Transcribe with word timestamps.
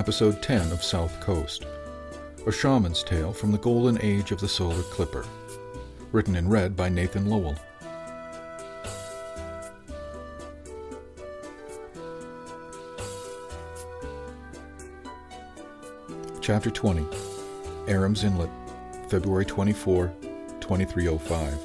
Episode 0.00 0.40
10 0.40 0.72
of 0.72 0.82
South 0.82 1.20
Coast, 1.20 1.66
a 2.46 2.50
shaman's 2.50 3.02
tale 3.02 3.34
from 3.34 3.52
the 3.52 3.58
golden 3.58 4.00
age 4.00 4.32
of 4.32 4.40
the 4.40 4.48
solar 4.48 4.82
clipper. 4.84 5.26
Written 6.10 6.36
and 6.36 6.50
read 6.50 6.74
by 6.74 6.88
Nathan 6.88 7.28
Lowell. 7.28 7.54
Chapter 16.40 16.70
20 16.70 17.06
Aram's 17.86 18.24
Inlet, 18.24 18.48
February 19.10 19.44
24, 19.44 20.10
2305. 20.60 21.58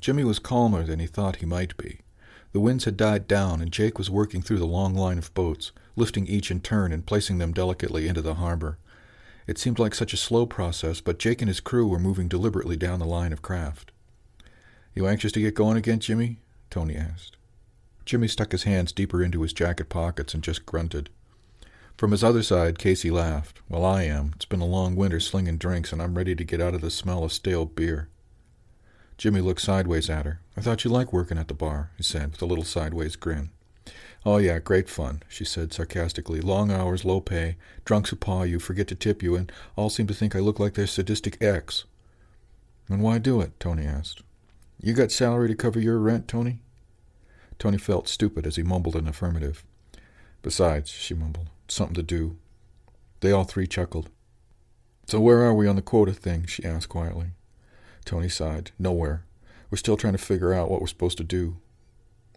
Jimmy 0.00 0.24
was 0.24 0.38
calmer 0.38 0.84
than 0.84 1.00
he 1.00 1.06
thought 1.06 1.36
he 1.36 1.46
might 1.46 1.76
be. 1.76 2.00
The 2.54 2.60
winds 2.60 2.84
had 2.84 2.96
died 2.96 3.26
down, 3.26 3.60
and 3.60 3.72
Jake 3.72 3.98
was 3.98 4.08
working 4.08 4.40
through 4.40 4.60
the 4.60 4.64
long 4.64 4.94
line 4.94 5.18
of 5.18 5.34
boats, 5.34 5.72
lifting 5.96 6.28
each 6.28 6.52
in 6.52 6.60
turn 6.60 6.92
and 6.92 7.04
placing 7.04 7.38
them 7.38 7.52
delicately 7.52 8.06
into 8.06 8.22
the 8.22 8.34
harbor. 8.34 8.78
It 9.48 9.58
seemed 9.58 9.80
like 9.80 9.92
such 9.92 10.12
a 10.12 10.16
slow 10.16 10.46
process, 10.46 11.00
but 11.00 11.18
Jake 11.18 11.42
and 11.42 11.48
his 11.48 11.58
crew 11.58 11.88
were 11.88 11.98
moving 11.98 12.28
deliberately 12.28 12.76
down 12.76 13.00
the 13.00 13.06
line 13.06 13.32
of 13.32 13.42
craft. 13.42 13.90
You 14.94 15.08
anxious 15.08 15.32
to 15.32 15.40
get 15.40 15.56
going 15.56 15.76
again, 15.76 15.98
Jimmy? 15.98 16.38
Tony 16.70 16.94
asked. 16.94 17.36
Jimmy 18.04 18.28
stuck 18.28 18.52
his 18.52 18.62
hands 18.62 18.92
deeper 18.92 19.20
into 19.20 19.42
his 19.42 19.52
jacket 19.52 19.88
pockets 19.88 20.32
and 20.32 20.40
just 20.40 20.64
grunted. 20.64 21.10
From 21.96 22.12
his 22.12 22.22
other 22.22 22.44
side, 22.44 22.78
Casey 22.78 23.10
laughed. 23.10 23.62
Well, 23.68 23.84
I 23.84 24.04
am. 24.04 24.30
It's 24.36 24.44
been 24.44 24.60
a 24.60 24.64
long 24.64 24.94
winter 24.94 25.18
slinging 25.18 25.58
drinks, 25.58 25.92
and 25.92 26.00
I'm 26.00 26.14
ready 26.16 26.36
to 26.36 26.44
get 26.44 26.60
out 26.60 26.74
of 26.74 26.82
the 26.82 26.90
smell 26.92 27.24
of 27.24 27.32
stale 27.32 27.64
beer. 27.66 28.10
Jimmy 29.16 29.40
looked 29.40 29.60
sideways 29.60 30.10
at 30.10 30.26
her. 30.26 30.40
I 30.56 30.60
thought 30.60 30.84
you 30.84 30.90
liked 30.90 31.12
working 31.12 31.38
at 31.38 31.48
the 31.48 31.54
bar, 31.54 31.90
he 31.96 32.02
said, 32.02 32.32
with 32.32 32.42
a 32.42 32.46
little 32.46 32.64
sideways 32.64 33.16
grin. 33.16 33.50
Oh, 34.26 34.38
yeah, 34.38 34.58
great 34.58 34.88
fun, 34.88 35.22
she 35.28 35.44
said 35.44 35.72
sarcastically. 35.72 36.40
Long 36.40 36.70
hours, 36.70 37.04
low 37.04 37.20
pay, 37.20 37.56
drunks 37.84 38.10
who 38.10 38.16
paw 38.16 38.42
you, 38.42 38.58
forget 38.58 38.88
to 38.88 38.94
tip 38.94 39.22
you, 39.22 39.36
and 39.36 39.52
all 39.76 39.90
seem 39.90 40.06
to 40.06 40.14
think 40.14 40.34
I 40.34 40.40
look 40.40 40.58
like 40.58 40.74
their 40.74 40.86
sadistic 40.86 41.40
ex. 41.42 41.84
And 42.88 43.02
why 43.02 43.18
do 43.18 43.40
it? 43.40 43.58
Tony 43.60 43.84
asked. 43.84 44.22
You 44.80 44.94
got 44.94 45.12
salary 45.12 45.48
to 45.48 45.54
cover 45.54 45.78
your 45.78 45.98
rent, 45.98 46.26
Tony? 46.26 46.60
Tony 47.58 47.78
felt 47.78 48.08
stupid 48.08 48.46
as 48.46 48.56
he 48.56 48.62
mumbled 48.62 48.96
an 48.96 49.08
affirmative. 49.08 49.64
Besides, 50.42 50.90
she 50.90 51.14
mumbled, 51.14 51.50
something 51.68 51.94
to 51.94 52.02
do. 52.02 52.36
They 53.20 53.30
all 53.30 53.44
three 53.44 53.66
chuckled. 53.66 54.10
So 55.06 55.20
where 55.20 55.42
are 55.42 55.54
we 55.54 55.66
on 55.66 55.76
the 55.76 55.82
quota 55.82 56.12
thing? 56.12 56.46
she 56.46 56.64
asked 56.64 56.88
quietly. 56.88 57.28
Tony 58.04 58.28
sighed. 58.28 58.70
Nowhere. 58.78 59.24
We're 59.70 59.78
still 59.78 59.96
trying 59.96 60.14
to 60.14 60.18
figure 60.18 60.52
out 60.52 60.70
what 60.70 60.80
we're 60.80 60.86
supposed 60.86 61.18
to 61.18 61.24
do. 61.24 61.56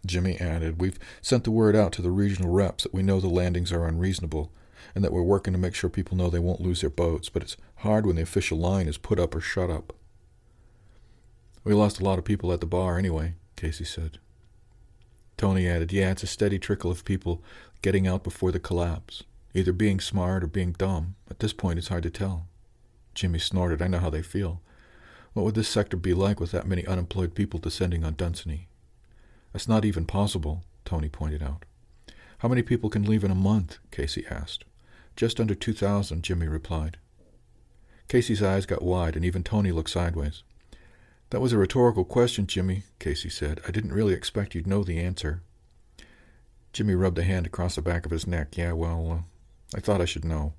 Jimmy 0.06 0.38
added, 0.40 0.80
We've 0.80 0.98
sent 1.20 1.44
the 1.44 1.50
word 1.50 1.76
out 1.76 1.92
to 1.92 2.02
the 2.02 2.10
regional 2.10 2.50
reps 2.50 2.84
that 2.84 2.94
we 2.94 3.02
know 3.02 3.20
the 3.20 3.28
landings 3.28 3.72
are 3.72 3.86
unreasonable 3.86 4.52
and 4.94 5.04
that 5.04 5.12
we're 5.12 5.22
working 5.22 5.52
to 5.52 5.58
make 5.58 5.74
sure 5.74 5.90
people 5.90 6.16
know 6.16 6.30
they 6.30 6.38
won't 6.38 6.60
lose 6.60 6.80
their 6.80 6.90
boats, 6.90 7.28
but 7.28 7.42
it's 7.42 7.56
hard 7.76 8.06
when 8.06 8.16
the 8.16 8.22
official 8.22 8.58
line 8.58 8.88
is 8.88 8.98
put 8.98 9.18
up 9.18 9.34
or 9.34 9.40
shut 9.40 9.70
up. 9.70 9.92
We 11.64 11.74
lost 11.74 12.00
a 12.00 12.04
lot 12.04 12.18
of 12.18 12.24
people 12.24 12.52
at 12.52 12.60
the 12.60 12.66
bar 12.66 12.98
anyway, 12.98 13.34
Casey 13.56 13.84
said. 13.84 14.18
Tony 15.36 15.68
added, 15.68 15.92
Yeah, 15.92 16.10
it's 16.10 16.22
a 16.22 16.26
steady 16.26 16.58
trickle 16.58 16.90
of 16.90 17.04
people 17.04 17.42
getting 17.82 18.06
out 18.06 18.24
before 18.24 18.50
the 18.50 18.58
collapse, 18.58 19.22
either 19.54 19.72
being 19.72 20.00
smart 20.00 20.42
or 20.42 20.48
being 20.48 20.72
dumb. 20.72 21.14
At 21.30 21.40
this 21.40 21.52
point, 21.52 21.78
it's 21.78 21.88
hard 21.88 22.02
to 22.04 22.10
tell. 22.10 22.46
Jimmy 23.14 23.38
snorted, 23.38 23.82
I 23.82 23.88
know 23.88 23.98
how 23.98 24.10
they 24.10 24.22
feel. 24.22 24.62
What 25.32 25.44
would 25.44 25.54
this 25.54 25.68
sector 25.68 25.96
be 25.96 26.14
like 26.14 26.40
with 26.40 26.50
that 26.52 26.66
many 26.66 26.86
unemployed 26.86 27.34
people 27.34 27.60
descending 27.60 28.04
on 28.04 28.14
Dunsany? 28.14 28.68
That's 29.52 29.68
not 29.68 29.84
even 29.84 30.04
possible, 30.04 30.64
Tony 30.84 31.08
pointed 31.08 31.42
out. 31.42 31.64
How 32.38 32.48
many 32.48 32.62
people 32.62 32.90
can 32.90 33.04
leave 33.04 33.24
in 33.24 33.30
a 33.30 33.36
month? 33.36 33.78
Casey 33.90 34.24
asked. 34.30 34.64
Just 35.16 35.40
under 35.40 35.54
two 35.54 35.72
thousand, 35.72 36.22
Jimmy 36.22 36.46
replied. 36.46 36.96
Casey's 38.08 38.42
eyes 38.42 38.66
got 38.66 38.82
wide, 38.82 39.16
and 39.16 39.24
even 39.24 39.42
Tony 39.42 39.72
looked 39.72 39.90
sideways. 39.90 40.42
That 41.30 41.40
was 41.40 41.52
a 41.52 41.58
rhetorical 41.58 42.04
question, 42.04 42.46
Jimmy, 42.46 42.84
Casey 42.98 43.28
said. 43.28 43.60
I 43.66 43.70
didn't 43.70 43.92
really 43.92 44.14
expect 44.14 44.54
you'd 44.54 44.66
know 44.66 44.82
the 44.82 44.98
answer. 44.98 45.42
Jimmy 46.72 46.94
rubbed 46.94 47.18
a 47.18 47.22
hand 47.22 47.46
across 47.46 47.74
the 47.74 47.82
back 47.82 48.06
of 48.06 48.12
his 48.12 48.26
neck. 48.26 48.56
Yeah, 48.56 48.72
well, 48.72 49.10
uh, 49.10 49.76
I 49.76 49.80
thought 49.80 50.00
I 50.00 50.06
should 50.06 50.24
know. 50.24 50.54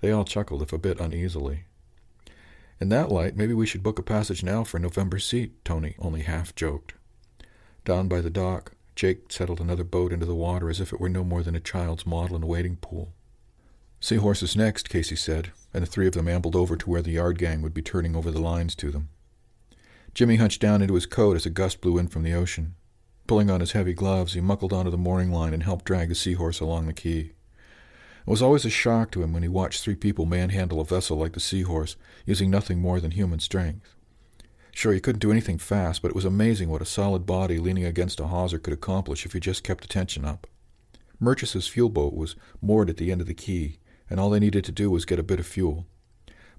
They 0.00 0.10
all 0.10 0.24
chuckled, 0.24 0.62
if 0.62 0.72
a 0.72 0.78
bit 0.78 1.00
uneasily. 1.00 1.64
In 2.84 2.90
that 2.90 3.10
light, 3.10 3.34
maybe 3.34 3.54
we 3.54 3.64
should 3.64 3.82
book 3.82 3.98
a 3.98 4.02
passage 4.02 4.42
now 4.42 4.62
for 4.62 4.78
November 4.78 5.18
seat, 5.18 5.54
Tony 5.64 5.94
only 5.98 6.20
half 6.20 6.54
joked. 6.54 6.92
Down 7.86 8.08
by 8.08 8.20
the 8.20 8.28
dock, 8.28 8.72
Jake 8.94 9.32
settled 9.32 9.58
another 9.58 9.84
boat 9.84 10.12
into 10.12 10.26
the 10.26 10.34
water 10.34 10.68
as 10.68 10.82
if 10.82 10.92
it 10.92 11.00
were 11.00 11.08
no 11.08 11.24
more 11.24 11.42
than 11.42 11.54
a 11.54 11.60
child's 11.60 12.04
model 12.04 12.36
in 12.36 12.42
a 12.42 12.46
wading 12.46 12.76
pool. 12.76 13.14
Seahorses 14.00 14.54
next, 14.54 14.90
Casey 14.90 15.16
said, 15.16 15.50
and 15.72 15.82
the 15.82 15.86
three 15.86 16.06
of 16.06 16.12
them 16.12 16.28
ambled 16.28 16.54
over 16.54 16.76
to 16.76 16.90
where 16.90 17.00
the 17.00 17.12
yard 17.12 17.38
gang 17.38 17.62
would 17.62 17.72
be 17.72 17.80
turning 17.80 18.14
over 18.14 18.30
the 18.30 18.38
lines 18.38 18.74
to 18.74 18.90
them. 18.90 19.08
Jimmy 20.12 20.36
hunched 20.36 20.60
down 20.60 20.82
into 20.82 20.92
his 20.92 21.06
coat 21.06 21.36
as 21.36 21.46
a 21.46 21.50
gust 21.50 21.80
blew 21.80 21.96
in 21.96 22.08
from 22.08 22.22
the 22.22 22.34
ocean. 22.34 22.74
Pulling 23.26 23.48
on 23.48 23.60
his 23.60 23.72
heavy 23.72 23.94
gloves, 23.94 24.34
he 24.34 24.42
muckled 24.42 24.74
onto 24.74 24.90
the 24.90 24.98
mooring 24.98 25.32
line 25.32 25.54
and 25.54 25.62
helped 25.62 25.86
drag 25.86 26.10
the 26.10 26.14
seahorse 26.14 26.60
along 26.60 26.86
the 26.86 26.92
quay. 26.92 27.32
It 28.26 28.30
was 28.30 28.40
always 28.40 28.64
a 28.64 28.70
shock 28.70 29.10
to 29.12 29.22
him 29.22 29.34
when 29.34 29.42
he 29.42 29.48
watched 29.48 29.82
three 29.82 29.94
people 29.94 30.24
manhandle 30.24 30.80
a 30.80 30.84
vessel 30.84 31.18
like 31.18 31.32
the 31.32 31.40
Seahorse, 31.40 31.96
using 32.24 32.50
nothing 32.50 32.80
more 32.80 32.98
than 32.98 33.10
human 33.10 33.38
strength. 33.38 33.94
Sure, 34.72 34.92
he 34.92 35.00
couldn't 35.00 35.20
do 35.20 35.30
anything 35.30 35.58
fast, 35.58 36.00
but 36.00 36.08
it 36.08 36.14
was 36.14 36.24
amazing 36.24 36.70
what 36.70 36.82
a 36.82 36.86
solid 36.86 37.26
body 37.26 37.58
leaning 37.58 37.84
against 37.84 38.20
a 38.20 38.28
hawser 38.28 38.58
could 38.58 38.72
accomplish 38.72 39.26
if 39.26 39.34
he 39.34 39.40
just 39.40 39.62
kept 39.62 39.82
the 39.82 39.88
tension 39.88 40.24
up. 40.24 40.46
Murchis's 41.20 41.68
fuel 41.68 41.90
boat 41.90 42.14
was 42.14 42.34
moored 42.60 42.90
at 42.90 42.96
the 42.96 43.12
end 43.12 43.20
of 43.20 43.26
the 43.26 43.34
quay, 43.34 43.78
and 44.08 44.18
all 44.18 44.30
they 44.30 44.40
needed 44.40 44.64
to 44.64 44.72
do 44.72 44.90
was 44.90 45.04
get 45.04 45.18
a 45.18 45.22
bit 45.22 45.38
of 45.38 45.46
fuel. 45.46 45.86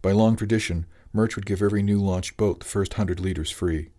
By 0.01 0.11
long 0.11 0.35
tradition, 0.35 0.85
Murch 1.11 1.35
would 1.35 1.45
give 1.45 1.61
every 1.61 1.81
new 1.81 1.99
launched 1.99 2.37
boat 2.37 2.59
the 2.59 2.65
first 2.65 2.93
hundred 2.93 3.19
liters 3.19 3.49
free. 3.49 3.89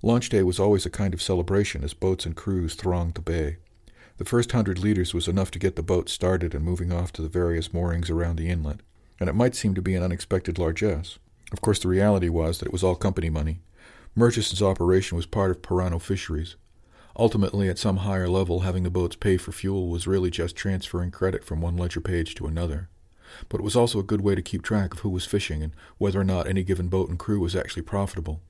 Launch 0.00 0.28
day 0.28 0.42
was 0.42 0.60
always 0.60 0.86
a 0.86 0.90
kind 0.90 1.12
of 1.12 1.20
celebration 1.20 1.84
as 1.84 1.92
boats 1.92 2.24
and 2.24 2.36
crews 2.36 2.74
thronged 2.74 3.14
the 3.14 3.20
bay. 3.20 3.56
The 4.20 4.26
first 4.26 4.52
hundred 4.52 4.78
liters 4.78 5.14
was 5.14 5.28
enough 5.28 5.50
to 5.52 5.58
get 5.58 5.76
the 5.76 5.82
boat 5.82 6.10
started 6.10 6.54
and 6.54 6.62
moving 6.62 6.92
off 6.92 7.10
to 7.14 7.22
the 7.22 7.28
various 7.30 7.72
moorings 7.72 8.10
around 8.10 8.36
the 8.36 8.50
inlet, 8.50 8.80
and 9.18 9.30
it 9.30 9.34
might 9.34 9.54
seem 9.54 9.74
to 9.74 9.80
be 9.80 9.94
an 9.94 10.02
unexpected 10.02 10.58
largesse. 10.58 11.18
Of 11.52 11.62
course, 11.62 11.78
the 11.78 11.88
reality 11.88 12.28
was 12.28 12.58
that 12.58 12.66
it 12.66 12.72
was 12.72 12.84
all 12.84 12.96
company 12.96 13.30
money. 13.30 13.60
Murchison's 14.14 14.60
operation 14.60 15.16
was 15.16 15.24
part 15.24 15.50
of 15.50 15.62
Pirano 15.62 15.98
Fisheries. 15.98 16.56
Ultimately, 17.16 17.70
at 17.70 17.78
some 17.78 17.96
higher 17.96 18.28
level, 18.28 18.60
having 18.60 18.82
the 18.82 18.90
boats 18.90 19.16
pay 19.16 19.38
for 19.38 19.52
fuel 19.52 19.88
was 19.88 20.06
really 20.06 20.30
just 20.30 20.54
transferring 20.54 21.10
credit 21.10 21.42
from 21.42 21.62
one 21.62 21.78
ledger 21.78 22.02
page 22.02 22.34
to 22.34 22.46
another. 22.46 22.90
But 23.48 23.60
it 23.60 23.64
was 23.64 23.74
also 23.74 24.00
a 24.00 24.02
good 24.02 24.20
way 24.20 24.34
to 24.34 24.42
keep 24.42 24.60
track 24.60 24.92
of 24.92 25.00
who 25.00 25.08
was 25.08 25.24
fishing 25.24 25.62
and 25.62 25.72
whether 25.96 26.20
or 26.20 26.24
not 26.24 26.46
any 26.46 26.62
given 26.62 26.88
boat 26.88 27.08
and 27.08 27.18
crew 27.18 27.40
was 27.40 27.56
actually 27.56 27.84
profitable. 27.84 28.42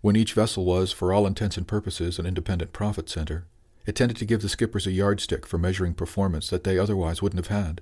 When 0.00 0.14
each 0.14 0.34
vessel 0.34 0.64
was, 0.64 0.92
for 0.92 1.12
all 1.12 1.26
intents 1.26 1.56
and 1.56 1.66
purposes, 1.66 2.20
an 2.20 2.26
independent 2.26 2.72
profit 2.72 3.08
center, 3.08 3.46
it 3.86 3.96
tended 3.96 4.16
to 4.18 4.24
give 4.24 4.42
the 4.42 4.48
skippers 4.48 4.86
a 4.86 4.92
yardstick 4.92 5.46
for 5.46 5.58
measuring 5.58 5.94
performance 5.94 6.48
that 6.48 6.64
they 6.64 6.78
otherwise 6.78 7.20
wouldn't 7.20 7.44
have 7.44 7.56
had. 7.56 7.80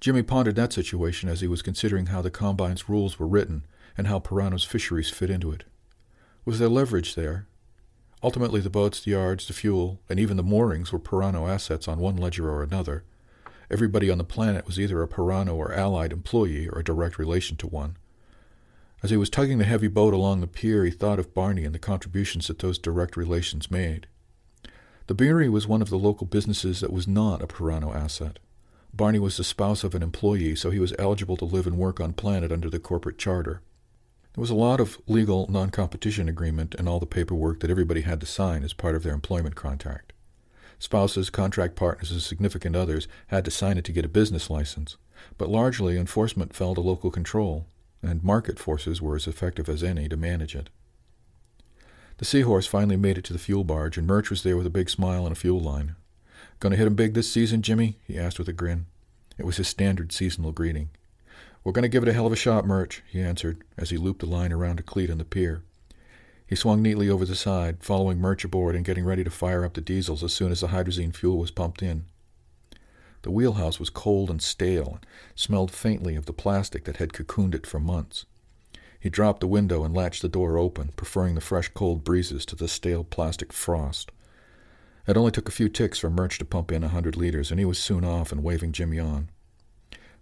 Jimmy 0.00 0.22
pondered 0.22 0.56
that 0.56 0.72
situation 0.72 1.28
as 1.28 1.40
he 1.40 1.48
was 1.48 1.62
considering 1.62 2.06
how 2.06 2.22
the 2.22 2.30
Combine's 2.30 2.88
rules 2.88 3.18
were 3.18 3.26
written 3.26 3.66
and 3.96 4.06
how 4.06 4.20
Pirano's 4.20 4.64
fisheries 4.64 5.10
fit 5.10 5.30
into 5.30 5.50
it. 5.50 5.64
Was 6.44 6.58
there 6.58 6.68
leverage 6.68 7.14
there? 7.14 7.46
Ultimately, 8.22 8.60
the 8.60 8.70
boats, 8.70 9.00
the 9.00 9.12
yards, 9.12 9.46
the 9.46 9.52
fuel, 9.52 10.00
and 10.08 10.18
even 10.20 10.36
the 10.36 10.42
moorings 10.42 10.92
were 10.92 10.98
Pirano 10.98 11.48
assets 11.48 11.88
on 11.88 11.98
one 11.98 12.16
ledger 12.16 12.50
or 12.50 12.62
another. 12.62 13.04
Everybody 13.70 14.10
on 14.10 14.18
the 14.18 14.24
planet 14.24 14.66
was 14.66 14.78
either 14.78 15.02
a 15.02 15.08
Pirano 15.08 15.54
or 15.54 15.72
allied 15.72 16.12
employee 16.12 16.68
or 16.68 16.78
a 16.78 16.84
direct 16.84 17.18
relation 17.18 17.56
to 17.58 17.66
one. 17.66 17.96
As 19.02 19.10
he 19.10 19.16
was 19.16 19.30
tugging 19.30 19.58
the 19.58 19.64
heavy 19.64 19.88
boat 19.88 20.14
along 20.14 20.40
the 20.40 20.46
pier, 20.46 20.84
he 20.84 20.90
thought 20.90 21.18
of 21.18 21.34
Barney 21.34 21.64
and 21.64 21.74
the 21.74 21.78
contributions 21.78 22.46
that 22.46 22.60
those 22.60 22.78
direct 22.78 23.16
relations 23.16 23.70
made. 23.70 24.06
The 25.06 25.14
Beery 25.14 25.48
was 25.48 25.68
one 25.68 25.82
of 25.82 25.88
the 25.88 25.98
local 25.98 26.26
businesses 26.26 26.80
that 26.80 26.92
was 26.92 27.06
not 27.06 27.40
a 27.40 27.46
Pirano 27.46 27.94
asset. 27.94 28.40
Barney 28.92 29.20
was 29.20 29.36
the 29.36 29.44
spouse 29.44 29.84
of 29.84 29.94
an 29.94 30.02
employee, 30.02 30.56
so 30.56 30.70
he 30.70 30.80
was 30.80 30.94
eligible 30.98 31.36
to 31.36 31.44
live 31.44 31.66
and 31.66 31.78
work 31.78 32.00
on 32.00 32.12
planet 32.12 32.50
under 32.50 32.68
the 32.68 32.80
corporate 32.80 33.16
charter. 33.16 33.60
There 34.34 34.40
was 34.40 34.50
a 34.50 34.56
lot 34.56 34.80
of 34.80 34.98
legal 35.06 35.46
non 35.48 35.70
competition 35.70 36.28
agreement 36.28 36.74
and 36.74 36.88
all 36.88 36.98
the 36.98 37.06
paperwork 37.06 37.60
that 37.60 37.70
everybody 37.70 38.00
had 38.00 38.18
to 38.20 38.26
sign 38.26 38.64
as 38.64 38.72
part 38.72 38.96
of 38.96 39.04
their 39.04 39.14
employment 39.14 39.54
contract. 39.54 40.12
Spouses, 40.80 41.30
contract 41.30 41.76
partners, 41.76 42.10
and 42.10 42.20
significant 42.20 42.74
others 42.74 43.06
had 43.28 43.44
to 43.44 43.50
sign 43.52 43.78
it 43.78 43.84
to 43.84 43.92
get 43.92 44.04
a 44.04 44.08
business 44.08 44.50
license, 44.50 44.96
but 45.38 45.48
largely 45.48 45.96
enforcement 45.96 46.52
fell 46.52 46.74
to 46.74 46.80
local 46.80 47.12
control, 47.12 47.64
and 48.02 48.24
market 48.24 48.58
forces 48.58 49.00
were 49.00 49.14
as 49.14 49.28
effective 49.28 49.68
as 49.68 49.84
any 49.84 50.08
to 50.08 50.16
manage 50.16 50.56
it. 50.56 50.68
The 52.18 52.24
Seahorse 52.24 52.66
finally 52.66 52.96
made 52.96 53.18
it 53.18 53.24
to 53.24 53.32
the 53.32 53.38
fuel 53.38 53.64
barge, 53.64 53.98
and 53.98 54.06
Murch 54.06 54.30
was 54.30 54.42
there 54.42 54.56
with 54.56 54.66
a 54.66 54.70
big 54.70 54.88
smile 54.88 55.26
and 55.26 55.32
a 55.32 55.38
fuel 55.38 55.60
line. 55.60 55.96
Gonna 56.60 56.76
hit 56.76 56.86
'em 56.86 56.94
big 56.94 57.14
this 57.14 57.30
season, 57.30 57.60
Jimmy? 57.60 57.98
he 58.04 58.18
asked 58.18 58.38
with 58.38 58.48
a 58.48 58.54
grin. 58.54 58.86
It 59.38 59.44
was 59.44 59.58
his 59.58 59.68
standard 59.68 60.12
seasonal 60.12 60.52
greeting. 60.52 60.88
We're 61.62 61.72
going 61.72 61.82
to 61.82 61.88
give 61.88 62.04
it 62.04 62.08
a 62.08 62.12
hell 62.12 62.26
of 62.26 62.32
a 62.32 62.36
shot, 62.36 62.64
Murch, 62.64 63.02
he 63.10 63.20
answered, 63.20 63.64
as 63.76 63.90
he 63.90 63.96
looped 63.96 64.20
the 64.20 64.26
line 64.26 64.52
around 64.52 64.78
a 64.78 64.84
cleat 64.84 65.10
on 65.10 65.18
the 65.18 65.24
pier. 65.24 65.62
He 66.46 66.54
swung 66.54 66.80
neatly 66.80 67.10
over 67.10 67.24
the 67.24 67.34
side, 67.34 67.82
following 67.82 68.18
Murch 68.18 68.44
aboard 68.44 68.76
and 68.76 68.84
getting 68.84 69.04
ready 69.04 69.24
to 69.24 69.30
fire 69.30 69.64
up 69.64 69.74
the 69.74 69.80
diesels 69.80 70.22
as 70.22 70.32
soon 70.32 70.52
as 70.52 70.60
the 70.60 70.68
hydrazine 70.68 71.12
fuel 71.12 71.38
was 71.38 71.50
pumped 71.50 71.82
in. 71.82 72.04
The 73.22 73.32
wheelhouse 73.32 73.80
was 73.80 73.90
cold 73.90 74.30
and 74.30 74.40
stale, 74.40 75.00
and 75.00 75.06
smelled 75.34 75.72
faintly 75.72 76.14
of 76.14 76.26
the 76.26 76.32
plastic 76.32 76.84
that 76.84 76.98
had 76.98 77.12
cocooned 77.12 77.56
it 77.56 77.66
for 77.66 77.80
months. 77.80 78.26
He 78.98 79.10
dropped 79.10 79.40
the 79.40 79.46
window 79.46 79.84
and 79.84 79.94
latched 79.94 80.22
the 80.22 80.28
door 80.28 80.58
open, 80.58 80.92
preferring 80.96 81.34
the 81.34 81.40
fresh 81.40 81.68
cold 81.68 82.04
breezes 82.04 82.46
to 82.46 82.56
the 82.56 82.68
stale 82.68 83.04
plastic 83.04 83.52
frost. 83.52 84.10
It 85.06 85.16
only 85.16 85.30
took 85.30 85.48
a 85.48 85.52
few 85.52 85.68
ticks 85.68 85.98
for 85.98 86.10
Murch 86.10 86.38
to 86.38 86.44
pump 86.44 86.72
in 86.72 86.82
a 86.82 86.88
hundred 86.88 87.16
liters, 87.16 87.50
and 87.50 87.60
he 87.60 87.64
was 87.64 87.78
soon 87.78 88.04
off 88.04 88.32
and 88.32 88.42
waving 88.42 88.72
Jimmy 88.72 88.98
on. 88.98 89.28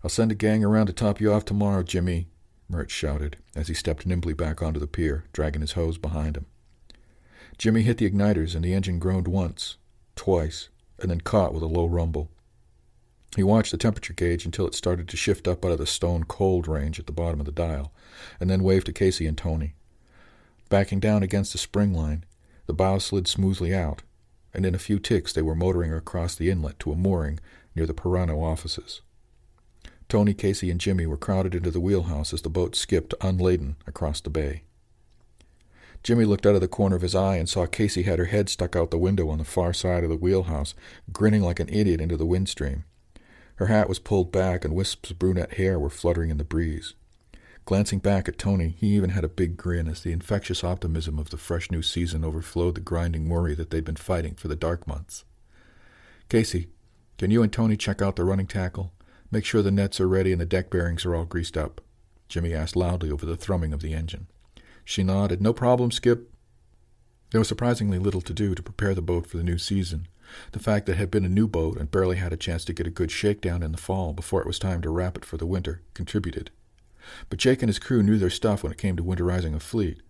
I'll 0.02 0.10
send 0.10 0.30
a 0.30 0.34
gang 0.34 0.62
around 0.62 0.86
to 0.88 0.92
top 0.92 1.20
you 1.20 1.32
off 1.32 1.46
tomorrow, 1.46 1.82
Jimmy, 1.82 2.28
Murch 2.68 2.90
shouted 2.90 3.38
as 3.54 3.68
he 3.68 3.74
stepped 3.74 4.06
nimbly 4.06 4.34
back 4.34 4.62
onto 4.62 4.80
the 4.80 4.86
pier, 4.86 5.24
dragging 5.32 5.62
his 5.62 5.72
hose 5.72 5.96
behind 5.96 6.36
him. 6.36 6.46
Jimmy 7.56 7.82
hit 7.82 7.98
the 7.98 8.10
igniters, 8.10 8.54
and 8.54 8.64
the 8.64 8.74
engine 8.74 8.98
groaned 8.98 9.28
once, 9.28 9.76
twice, 10.16 10.68
and 10.98 11.10
then 11.10 11.20
caught 11.20 11.54
with 11.54 11.62
a 11.62 11.66
low 11.66 11.86
rumble. 11.86 12.30
He 13.36 13.42
watched 13.42 13.72
the 13.72 13.78
temperature 13.78 14.12
gauge 14.12 14.44
until 14.44 14.66
it 14.66 14.74
started 14.74 15.08
to 15.08 15.16
shift 15.16 15.48
up 15.48 15.64
out 15.64 15.72
of 15.72 15.78
the 15.78 15.86
stone 15.86 16.24
cold 16.24 16.68
range 16.68 17.00
at 17.00 17.06
the 17.06 17.12
bottom 17.12 17.40
of 17.40 17.46
the 17.46 17.52
dial, 17.52 17.92
and 18.38 18.48
then 18.48 18.62
waved 18.62 18.86
to 18.86 18.92
Casey 18.92 19.26
and 19.26 19.36
Tony. 19.36 19.74
Backing 20.68 21.00
down 21.00 21.22
against 21.22 21.52
the 21.52 21.58
spring 21.58 21.92
line, 21.92 22.24
the 22.66 22.72
bow 22.72 22.98
slid 22.98 23.26
smoothly 23.26 23.74
out, 23.74 24.02
and 24.52 24.64
in 24.64 24.74
a 24.74 24.78
few 24.78 24.98
ticks 24.98 25.32
they 25.32 25.42
were 25.42 25.54
motoring 25.54 25.92
across 25.92 26.34
the 26.34 26.48
inlet 26.48 26.78
to 26.78 26.92
a 26.92 26.96
mooring 26.96 27.40
near 27.74 27.86
the 27.86 27.94
Pirano 27.94 28.40
offices. 28.40 29.00
Tony, 30.08 30.32
Casey, 30.32 30.70
and 30.70 30.80
Jimmy 30.80 31.06
were 31.06 31.16
crowded 31.16 31.54
into 31.54 31.70
the 31.70 31.80
wheelhouse 31.80 32.32
as 32.32 32.42
the 32.42 32.48
boat 32.48 32.76
skipped 32.76 33.14
unladen 33.20 33.76
across 33.86 34.20
the 34.20 34.30
bay. 34.30 34.62
Jimmy 36.04 36.24
looked 36.24 36.46
out 36.46 36.54
of 36.54 36.60
the 36.60 36.68
corner 36.68 36.94
of 36.94 37.02
his 37.02 37.14
eye 37.14 37.36
and 37.36 37.48
saw 37.48 37.66
Casey 37.66 38.02
had 38.02 38.18
her 38.18 38.26
head 38.26 38.48
stuck 38.48 38.76
out 38.76 38.90
the 38.90 38.98
window 38.98 39.28
on 39.30 39.38
the 39.38 39.44
far 39.44 39.72
side 39.72 40.04
of 40.04 40.10
the 40.10 40.16
wheelhouse, 40.16 40.74
grinning 41.12 41.42
like 41.42 41.58
an 41.58 41.68
idiot 41.70 42.00
into 42.00 42.16
the 42.16 42.26
windstream. 42.26 42.84
Her 43.56 43.66
hat 43.66 43.88
was 43.88 43.98
pulled 43.98 44.32
back, 44.32 44.64
and 44.64 44.74
wisps 44.74 45.10
of 45.10 45.18
brunette 45.18 45.54
hair 45.54 45.78
were 45.78 45.90
fluttering 45.90 46.30
in 46.30 46.38
the 46.38 46.44
breeze. 46.44 46.94
Glancing 47.66 47.98
back 47.98 48.28
at 48.28 48.38
Tony, 48.38 48.74
he 48.78 48.88
even 48.88 49.10
had 49.10 49.24
a 49.24 49.28
big 49.28 49.56
grin 49.56 49.88
as 49.88 50.02
the 50.02 50.12
infectious 50.12 50.62
optimism 50.62 51.18
of 51.18 51.30
the 51.30 51.38
fresh 51.38 51.70
new 51.70 51.80
season 51.80 52.24
overflowed 52.24 52.74
the 52.74 52.80
grinding 52.80 53.28
worry 53.28 53.54
that 53.54 53.70
they'd 53.70 53.84
been 53.84 53.96
fighting 53.96 54.34
for 54.34 54.48
the 54.48 54.56
dark 54.56 54.86
months. 54.86 55.24
Casey, 56.28 56.68
can 57.16 57.30
you 57.30 57.42
and 57.42 57.52
Tony 57.52 57.76
check 57.76 58.02
out 58.02 58.16
the 58.16 58.24
running 58.24 58.46
tackle? 58.46 58.92
Make 59.30 59.44
sure 59.44 59.62
the 59.62 59.70
nets 59.70 59.98
are 60.00 60.08
ready 60.08 60.32
and 60.32 60.40
the 60.40 60.46
deck 60.46 60.68
bearings 60.68 61.06
are 61.06 61.14
all 61.14 61.24
greased 61.24 61.56
up. 61.56 61.80
Jimmy 62.28 62.52
asked 62.52 62.76
loudly 62.76 63.10
over 63.10 63.24
the 63.24 63.36
thrumming 63.36 63.72
of 63.72 63.80
the 63.80 63.94
engine. 63.94 64.26
She 64.84 65.02
nodded. 65.02 65.40
No 65.40 65.52
problem, 65.52 65.90
Skip. 65.90 66.30
There 67.30 67.40
was 67.40 67.48
surprisingly 67.48 67.98
little 67.98 68.20
to 68.20 68.34
do 68.34 68.54
to 68.54 68.62
prepare 68.62 68.94
the 68.94 69.02
boat 69.02 69.26
for 69.26 69.38
the 69.38 69.42
new 69.42 69.58
season. 69.58 70.06
The 70.52 70.58
fact 70.58 70.86
that 70.86 70.92
it 70.92 70.98
had 70.98 71.10
been 71.10 71.24
a 71.24 71.28
new 71.28 71.46
boat 71.46 71.76
and 71.78 71.90
barely 71.90 72.16
had 72.16 72.32
a 72.32 72.36
chance 72.36 72.64
to 72.64 72.72
get 72.72 72.86
a 72.86 72.90
good 72.90 73.10
shakedown 73.10 73.62
in 73.62 73.72
the 73.72 73.78
fall 73.78 74.12
before 74.12 74.40
it 74.40 74.46
was 74.46 74.58
time 74.58 74.80
to 74.82 74.90
wrap 74.90 75.16
it 75.16 75.24
for 75.24 75.36
the 75.36 75.46
winter 75.46 75.82
contributed. 75.94 76.50
But 77.28 77.38
Jake 77.38 77.62
and 77.62 77.68
his 77.68 77.78
crew 77.78 78.02
knew 78.02 78.18
their 78.18 78.30
stuff 78.30 78.62
when 78.62 78.72
it 78.72 78.78
came 78.78 78.96
to 78.96 79.04
winterizing 79.04 79.54
a 79.54 79.60
fleet. 79.60 80.00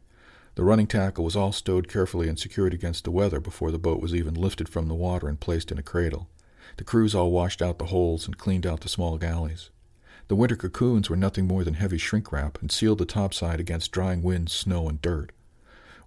The 0.54 0.64
running 0.64 0.86
tackle 0.86 1.24
was 1.24 1.34
all 1.34 1.52
stowed 1.52 1.88
carefully 1.88 2.28
and 2.28 2.38
secured 2.38 2.72
against 2.72 3.04
the 3.04 3.10
weather 3.10 3.40
before 3.40 3.72
the 3.72 3.78
boat 3.78 4.00
was 4.00 4.14
even 4.14 4.34
lifted 4.34 4.68
from 4.68 4.86
the 4.86 4.94
water 4.94 5.28
and 5.28 5.40
placed 5.40 5.72
in 5.72 5.78
a 5.78 5.82
cradle. 5.82 6.28
The 6.76 6.84
crews 6.84 7.14
all 7.14 7.32
washed 7.32 7.60
out 7.60 7.78
the 7.78 7.86
holes 7.86 8.26
and 8.26 8.38
cleaned 8.38 8.66
out 8.66 8.80
the 8.80 8.88
small 8.88 9.18
galleys. 9.18 9.70
The 10.28 10.36
winter 10.36 10.56
cocoons 10.56 11.10
were 11.10 11.16
nothing 11.16 11.46
more 11.46 11.64
than 11.64 11.74
heavy 11.74 11.98
shrink 11.98 12.32
wrap 12.32 12.60
and 12.60 12.70
sealed 12.70 12.98
the 12.98 13.04
topside 13.04 13.60
against 13.60 13.92
drying 13.92 14.22
wind, 14.22 14.50
snow, 14.50 14.88
and 14.88 15.02
dirt. 15.02 15.32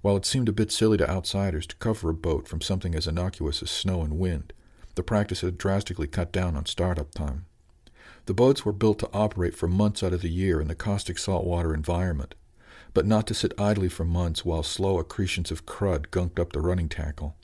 While 0.01 0.17
it 0.17 0.25
seemed 0.25 0.47
a 0.47 0.53
bit 0.53 0.71
silly 0.71 0.97
to 0.97 1.09
outsiders 1.09 1.67
to 1.67 1.75
cover 1.77 2.09
a 2.09 2.13
boat 2.13 2.47
from 2.47 2.61
something 2.61 2.95
as 2.95 3.07
innocuous 3.07 3.61
as 3.61 3.71
snow 3.71 4.03
and 4.03 4.19
wind, 4.19 4.53
the 4.95 5.03
practice 5.03 5.41
had 5.41 5.57
drastically 5.57 6.07
cut 6.07 6.31
down 6.31 6.55
on 6.55 6.65
startup 6.65 7.11
time. 7.13 7.45
The 8.25 8.33
boats 8.33 8.65
were 8.65 8.73
built 8.73 8.99
to 8.99 9.09
operate 9.13 9.55
for 9.55 9.67
months 9.67 10.03
out 10.03 10.13
of 10.13 10.21
the 10.21 10.29
year 10.29 10.59
in 10.59 10.67
the 10.67 10.75
caustic 10.75 11.17
saltwater 11.17 11.73
environment, 11.73 12.35
but 12.93 13.05
not 13.05 13.27
to 13.27 13.33
sit 13.33 13.53
idly 13.59 13.89
for 13.89 14.05
months 14.05 14.43
while 14.43 14.63
slow 14.63 14.97
accretions 14.99 15.51
of 15.51 15.65
crud 15.65 16.07
gunked 16.07 16.39
up 16.39 16.51
the 16.51 16.61
running 16.61 16.89
tackle. 16.89 17.35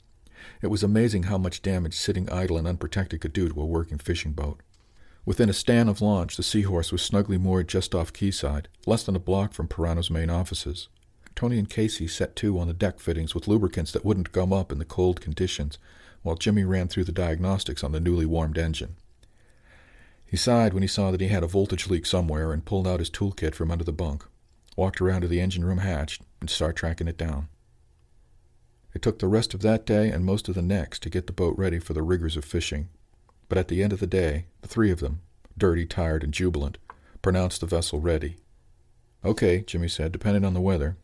It 0.60 0.66
was 0.66 0.82
amazing 0.82 1.24
how 1.24 1.38
much 1.38 1.62
damage 1.62 1.94
sitting 1.94 2.28
idle 2.28 2.58
and 2.58 2.66
unprotected 2.66 3.20
could 3.20 3.32
do 3.32 3.48
to 3.48 3.60
a 3.60 3.66
working 3.66 3.98
fishing 3.98 4.32
boat. 4.32 4.60
Within 5.24 5.48
a 5.48 5.54
span 5.54 5.88
of 5.88 6.02
launch, 6.02 6.36
the 6.36 6.42
Seahorse 6.42 6.92
was 6.92 7.00
snugly 7.00 7.38
moored 7.38 7.66
just 7.66 7.94
off 7.94 8.12
quayside, 8.12 8.68
less 8.86 9.04
than 9.04 9.16
a 9.16 9.20
block 9.20 9.54
from 9.54 9.68
Pirano's 9.68 10.10
main 10.10 10.28
offices. 10.28 10.88
Tony 11.36 11.58
and 11.58 11.68
Casey 11.68 12.06
set 12.06 12.36
to 12.36 12.58
on 12.58 12.68
the 12.68 12.74
deck 12.74 13.00
fittings 13.00 13.34
with 13.34 13.48
lubricants 13.48 13.92
that 13.92 14.04
wouldn't 14.04 14.32
gum 14.32 14.52
up 14.52 14.70
in 14.70 14.78
the 14.78 14.84
cold 14.84 15.20
conditions, 15.20 15.78
while 16.22 16.36
Jimmy 16.36 16.64
ran 16.64 16.88
through 16.88 17.04
the 17.04 17.12
diagnostics 17.12 17.82
on 17.82 17.92
the 17.92 18.00
newly 18.00 18.24
warmed 18.24 18.56
engine. 18.56 18.96
He 20.24 20.36
sighed 20.36 20.72
when 20.72 20.82
he 20.82 20.88
saw 20.88 21.10
that 21.10 21.20
he 21.20 21.28
had 21.28 21.42
a 21.42 21.48
voltage 21.48 21.88
leak 21.88 22.06
somewhere 22.06 22.52
and 22.52 22.64
pulled 22.64 22.88
out 22.88 23.00
his 23.00 23.10
toolkit 23.10 23.54
from 23.54 23.70
under 23.70 23.84
the 23.84 23.92
bunk, 23.92 24.24
walked 24.76 25.00
around 25.00 25.20
to 25.20 25.28
the 25.28 25.40
engine 25.40 25.64
room 25.64 25.78
hatch, 25.78 26.20
and 26.40 26.48
started 26.48 26.76
tracking 26.76 27.08
it 27.08 27.18
down. 27.18 27.48
It 28.94 29.02
took 29.02 29.18
the 29.18 29.28
rest 29.28 29.54
of 29.54 29.62
that 29.62 29.84
day 29.84 30.08
and 30.08 30.24
most 30.24 30.48
of 30.48 30.54
the 30.54 30.62
next 30.62 31.02
to 31.02 31.10
get 31.10 31.26
the 31.26 31.32
boat 31.32 31.56
ready 31.58 31.78
for 31.78 31.94
the 31.94 32.02
rigors 32.02 32.36
of 32.36 32.44
fishing. 32.44 32.88
But 33.48 33.58
at 33.58 33.68
the 33.68 33.82
end 33.82 33.92
of 33.92 34.00
the 34.00 34.06
day, 34.06 34.46
the 34.62 34.68
three 34.68 34.90
of 34.90 35.00
them, 35.00 35.20
dirty, 35.58 35.84
tired, 35.84 36.22
and 36.22 36.32
jubilant, 36.32 36.78
pronounced 37.20 37.60
the 37.60 37.66
vessel 37.66 38.00
ready. 38.00 38.36
Okay, 39.24 39.62
Jimmy 39.62 39.88
said, 39.88 40.12
depending 40.12 40.44
on 40.44 40.54
the 40.54 40.60
weather. 40.60 40.96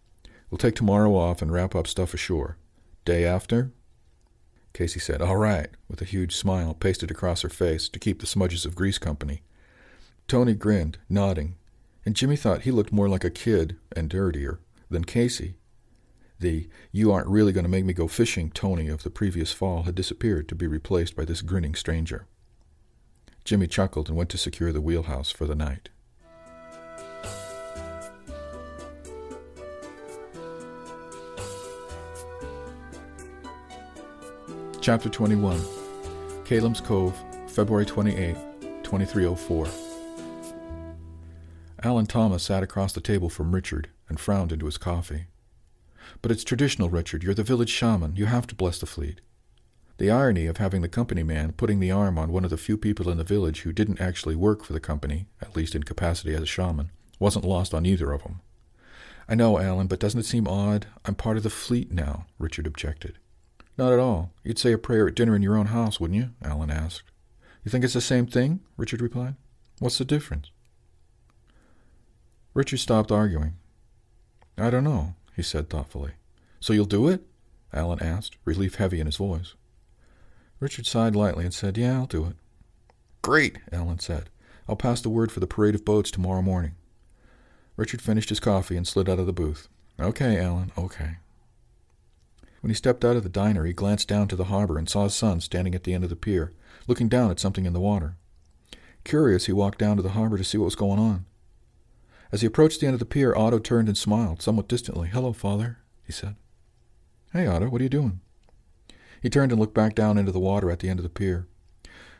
We'll 0.51 0.59
take 0.59 0.75
tomorrow 0.75 1.15
off 1.15 1.43
and 1.43 1.53
wrap 1.53 1.75
up 1.75 1.87
stuff 1.87 2.13
ashore. 2.13 2.57
Day 3.05 3.25
after, 3.25 3.73
Casey 4.73 5.01
said, 5.01 5.23
All 5.23 5.37
right, 5.37 5.69
with 5.89 6.03
a 6.03 6.07
huge 6.07 6.35
smile 6.35 6.75
pasted 6.75 7.11
across 7.11 7.43
her 7.43 7.49
face 7.49 7.89
to 7.89 7.99
keep 7.99 8.21
the 8.21 8.27
smudges 8.27 8.65
of 8.65 8.75
grease 8.75 8.99
company. 8.99 9.43
Tony 10.29 10.55
grinned, 10.55 10.99
nodding, 11.09 11.57
and 12.05 12.17
Jimmy 12.17 12.37
thought 12.37 12.63
he 12.63 12.71
looked 12.71 12.93
more 12.93 13.09
like 13.09 13.25
a 13.25 13.31
kid, 13.31 13.77
and 13.95 14.09
dirtier, 14.09 14.61
than 14.89 15.05
Casey. 15.05 15.55
The 16.39 16.69
you 16.91 17.13
aren't 17.13 17.29
really 17.29 17.53
going 17.53 17.65
to 17.65 17.71
make 17.71 17.85
me 17.85 17.93
go 17.93 18.09
fishing 18.09 18.51
Tony 18.51 18.89
of 18.89 19.03
the 19.03 19.11
previous 19.11 19.53
fall 19.53 19.83
had 19.83 19.95
disappeared 19.95 20.49
to 20.49 20.55
be 20.55 20.67
replaced 20.67 21.15
by 21.15 21.25
this 21.25 21.43
grinning 21.43 21.75
stranger. 21.75 22.27
Jimmy 23.45 23.67
chuckled 23.67 24.09
and 24.09 24.17
went 24.17 24.31
to 24.31 24.39
secure 24.39 24.73
the 24.73 24.81
wheelhouse 24.81 25.31
for 25.31 25.47
the 25.47 25.55
night. 25.55 25.91
Chapter 34.83 35.11
21 35.11 35.63
Calem's 36.47 36.81
Cove, 36.81 37.15
February 37.49 37.85
28, 37.85 38.35
2304. 38.83 39.69
Alan 41.83 42.07
Thomas 42.07 42.45
sat 42.45 42.63
across 42.63 42.95
the 42.95 43.03
table 43.03 43.29
from 43.29 43.55
Richard 43.55 43.91
and 44.09 44.19
frowned 44.19 44.53
into 44.53 44.65
his 44.65 44.79
coffee. 44.79 45.27
But 46.23 46.31
it's 46.31 46.43
traditional, 46.43 46.89
Richard. 46.89 47.23
You're 47.23 47.35
the 47.35 47.43
village 47.43 47.69
shaman. 47.69 48.17
You 48.17 48.25
have 48.25 48.47
to 48.47 48.55
bless 48.55 48.79
the 48.79 48.87
fleet. 48.87 49.21
The 49.99 50.11
irony 50.11 50.47
of 50.47 50.57
having 50.57 50.81
the 50.81 50.89
company 50.89 51.23
man 51.23 51.53
putting 51.53 51.81
the 51.81 51.91
arm 51.91 52.19
on 52.19 52.33
one 52.33 52.45
of 52.45 52.51
the 52.51 52.57
few 52.57 52.79
people 52.79 53.11
in 53.11 53.19
the 53.19 53.23
village 53.23 53.61
who 53.61 53.75
didn't 53.75 54.01
actually 54.01 54.35
work 54.35 54.65
for 54.65 54.73
the 54.73 54.81
company, 54.81 55.27
at 55.43 55.55
least 55.55 55.75
in 55.75 55.83
capacity 55.83 56.35
as 56.35 56.41
a 56.41 56.47
shaman, 56.47 56.91
wasn't 57.19 57.45
lost 57.45 57.75
on 57.75 57.85
either 57.85 58.13
of 58.13 58.23
them. 58.23 58.41
I 59.29 59.35
know, 59.35 59.59
Alan, 59.59 59.89
but 59.89 60.01
doesn't 60.01 60.21
it 60.21 60.27
seem 60.27 60.49
odd? 60.49 60.87
I'm 61.05 61.17
part 61.17 61.37
of 61.37 61.43
the 61.43 61.51
fleet 61.51 61.93
now, 61.93 62.25
Richard 62.39 62.67
objected. 62.67 63.19
Not 63.81 63.95
at 63.95 63.99
all. 63.99 64.31
You'd 64.45 64.59
say 64.59 64.75
a 64.75 64.79
prayer 64.79 65.09
at 65.09 65.15
dinner 65.15 65.35
in 65.35 65.41
your 65.41 65.57
own 65.57 65.69
house, 65.69 65.99
wouldn't 65.99 66.21
you? 66.21 66.33
Alan 66.43 66.71
asked. 66.71 67.11
You 67.65 67.71
think 67.71 67.83
it's 67.83 67.95
the 67.95 68.03
same 68.03 68.27
thing? 68.27 68.61
Richard 68.77 69.01
replied. 69.01 69.37
What's 69.79 69.97
the 69.97 70.05
difference? 70.05 70.51
Richard 72.53 72.77
stopped 72.77 73.11
arguing. 73.11 73.55
I 74.59 74.69
don't 74.69 74.85
know, 74.85 75.15
he 75.35 75.43
said 75.43 75.71
thoughtfully. 75.71 76.11
So 76.61 76.75
you'll 76.75 76.85
do 76.85 77.09
it? 77.09 77.23
Alan 77.73 78.03
asked, 78.03 78.37
relief 78.45 78.75
heavy 78.75 79.01
in 79.01 79.07
his 79.07 79.17
voice. 79.17 79.55
Richard 80.61 80.85
sighed 80.85 81.17
lightly 81.17 81.47
and 81.47 81.55
said, 81.55 81.79
Yeah, 81.79 82.01
I'll 82.01 82.07
do 82.07 82.27
it. 82.27 82.37
Great, 83.23 83.61
Alan 83.73 83.99
said. 83.99 84.29
I'll 84.69 84.77
pass 84.77 85.01
the 85.01 85.09
word 85.09 85.33
for 85.33 85.41
the 85.41 85.47
parade 85.47 85.75
of 85.75 85.87
boats 85.87 86.11
tomorrow 86.11 86.43
morning. 86.43 86.75
Richard 87.79 88.03
finished 88.03 88.29
his 88.29 88.41
coffee 88.41 88.77
and 88.77 88.87
slid 88.87 89.09
out 89.09 89.19
of 89.19 89.25
the 89.25 89.33
booth. 89.33 89.69
Okay, 89.99 90.39
Alan, 90.39 90.71
okay. 90.77 91.17
When 92.61 92.71
he 92.71 92.75
stepped 92.75 93.05
out 93.05 93.17
of 93.17 93.23
the 93.23 93.29
diner, 93.29 93.65
he 93.65 93.73
glanced 93.73 94.09
down 94.09 94.29
to 94.29 94.37
the 94.37 94.45
harbor 94.45 94.77
and 94.79 94.89
saw 94.89 95.05
his 95.05 95.15
son 95.15 95.41
standing 95.41 95.75
at 95.75 95.85
the 95.85 95.95
end 95.95 96.05
of 96.05 96.11
the 96.11 96.17
pier, 96.17 96.53
looking 96.87 97.09
down 97.09 97.31
at 97.31 97.41
something 97.41 97.65
in 97.65 97.73
the 97.73 97.81
water. 97.81 98.17
Curious, 99.05 99.47
he 99.47 99.53
walked 99.53 99.79
down 99.79 99.97
to 99.97 100.03
the 100.03 100.11
harbor 100.11 100.37
to 100.37 100.45
see 100.45 100.59
what 100.59 100.67
was 100.67 100.75
going 100.75 100.99
on. 100.99 101.25
As 102.33 102.43
he 102.43 102.47
approached 102.47 102.81
the 102.81 102.87
end 102.87 102.95
of 102.95 103.01
the 103.01 103.07
pier, 103.07 103.35
Otto 103.35 103.59
turned 103.59 103.89
and 103.89 103.97
smiled, 103.97 104.43
somewhat 104.43 104.69
distantly. 104.69 105.09
Hello, 105.09 105.33
father, 105.33 105.79
he 106.05 106.13
said. 106.13 106.37
Hey, 107.33 107.47
Otto, 107.47 107.69
what 107.69 107.81
are 107.81 107.85
you 107.85 107.91
doing? 107.91 108.21
He 109.23 109.31
turned 109.31 109.53
and 109.53 109.61
looked 109.61 109.75
back 109.75 109.95
down 109.95 110.19
into 110.19 110.33
the 110.33 110.39
water 110.39 110.71
at 110.71 110.81
the 110.81 110.89
end 110.89 110.99
of 110.99 111.03
the 111.03 111.09
pier. 111.09 111.47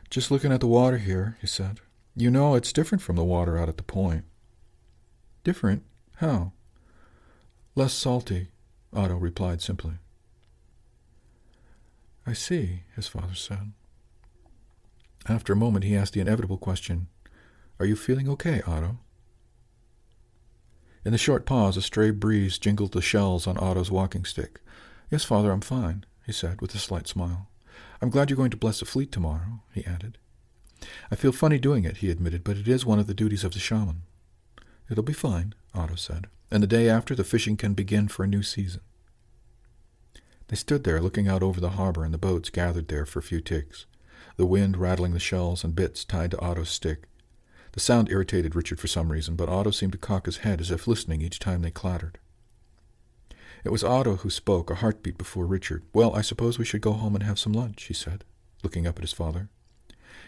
Just 0.09 0.31
looking 0.31 0.51
at 0.51 0.59
the 0.59 0.67
water 0.67 0.97
here, 0.97 1.37
he 1.39 1.47
said. 1.47 1.79
You 2.15 2.29
know, 2.29 2.55
it's 2.55 2.73
different 2.73 3.01
from 3.01 3.15
the 3.15 3.23
water 3.23 3.57
out 3.57 3.69
at 3.69 3.77
the 3.77 3.83
point. 3.83 4.25
Different? 5.43 5.83
How? 6.15 6.51
Less 7.75 7.93
salty, 7.93 8.49
Otto 8.93 9.15
replied 9.15 9.61
simply. 9.61 9.93
I 12.25 12.33
see, 12.33 12.83
his 12.95 13.07
father 13.07 13.35
said. 13.35 13.71
After 15.27 15.53
a 15.53 15.57
moment, 15.57 15.85
he 15.85 15.95
asked 15.95 16.13
the 16.13 16.21
inevitable 16.21 16.57
question, 16.57 17.07
Are 17.79 17.85
you 17.85 17.95
feeling 17.95 18.29
okay, 18.29 18.61
Otto? 18.65 18.99
In 21.03 21.11
the 21.11 21.17
short 21.17 21.45
pause, 21.45 21.77
a 21.77 21.81
stray 21.81 22.11
breeze 22.11 22.59
jingled 22.59 22.91
the 22.91 23.01
shells 23.01 23.47
on 23.47 23.57
Otto's 23.57 23.91
walking 23.91 24.25
stick. 24.25 24.61
Yes, 25.09 25.23
father, 25.23 25.51
I'm 25.51 25.61
fine 25.61 26.05
he 26.25 26.31
said 26.31 26.61
with 26.61 26.73
a 26.75 26.79
slight 26.79 27.07
smile. 27.07 27.49
I'm 28.01 28.09
glad 28.09 28.29
you're 28.29 28.37
going 28.37 28.51
to 28.51 28.57
bless 28.57 28.79
the 28.79 28.85
fleet 28.85 29.11
tomorrow, 29.11 29.61
he 29.73 29.85
added. 29.85 30.17
I 31.11 31.15
feel 31.15 31.31
funny 31.31 31.59
doing 31.59 31.83
it, 31.83 31.97
he 31.97 32.09
admitted, 32.09 32.43
but 32.43 32.57
it 32.57 32.67
is 32.67 32.85
one 32.85 32.99
of 32.99 33.07
the 33.07 33.13
duties 33.13 33.43
of 33.43 33.53
the 33.53 33.59
shaman. 33.59 34.03
It'll 34.89 35.03
be 35.03 35.13
fine, 35.13 35.53
Otto 35.73 35.95
said, 35.95 36.27
and 36.49 36.63
the 36.63 36.67
day 36.67 36.89
after 36.89 37.15
the 37.15 37.23
fishing 37.23 37.57
can 37.57 37.73
begin 37.73 38.07
for 38.07 38.23
a 38.23 38.27
new 38.27 38.43
season. 38.43 38.81
They 40.51 40.57
stood 40.57 40.83
there 40.83 40.99
looking 40.99 41.29
out 41.29 41.43
over 41.43 41.61
the 41.61 41.71
harbor 41.71 42.03
and 42.03 42.13
the 42.13 42.17
boats 42.17 42.49
gathered 42.49 42.89
there 42.89 43.05
for 43.05 43.19
a 43.19 43.23
few 43.23 43.39
ticks, 43.39 43.85
the 44.35 44.45
wind 44.45 44.75
rattling 44.75 45.13
the 45.13 45.19
shells 45.19 45.63
and 45.63 45.73
bits 45.73 46.03
tied 46.03 46.31
to 46.31 46.39
Otto's 46.41 46.69
stick. 46.69 47.07
The 47.71 47.79
sound 47.79 48.11
irritated 48.11 48.53
Richard 48.53 48.77
for 48.77 48.87
some 48.87 49.13
reason, 49.13 49.37
but 49.37 49.47
Otto 49.47 49.71
seemed 49.71 49.93
to 49.93 49.97
cock 49.97 50.25
his 50.25 50.39
head 50.39 50.59
as 50.59 50.69
if 50.69 50.87
listening 50.87 51.21
each 51.21 51.39
time 51.39 51.61
they 51.61 51.71
clattered. 51.71 52.19
It 53.63 53.69
was 53.69 53.81
Otto 53.81 54.17
who 54.17 54.29
spoke, 54.29 54.69
a 54.69 54.75
heartbeat 54.75 55.17
before 55.17 55.45
Richard. 55.45 55.83
Well, 55.93 56.13
I 56.13 56.21
suppose 56.21 56.59
we 56.59 56.65
should 56.65 56.81
go 56.81 56.91
home 56.91 57.15
and 57.15 57.23
have 57.23 57.39
some 57.39 57.53
lunch, 57.53 57.83
he 57.83 57.93
said, 57.93 58.25
looking 58.61 58.85
up 58.85 58.97
at 58.97 59.03
his 59.03 59.13
father. 59.13 59.47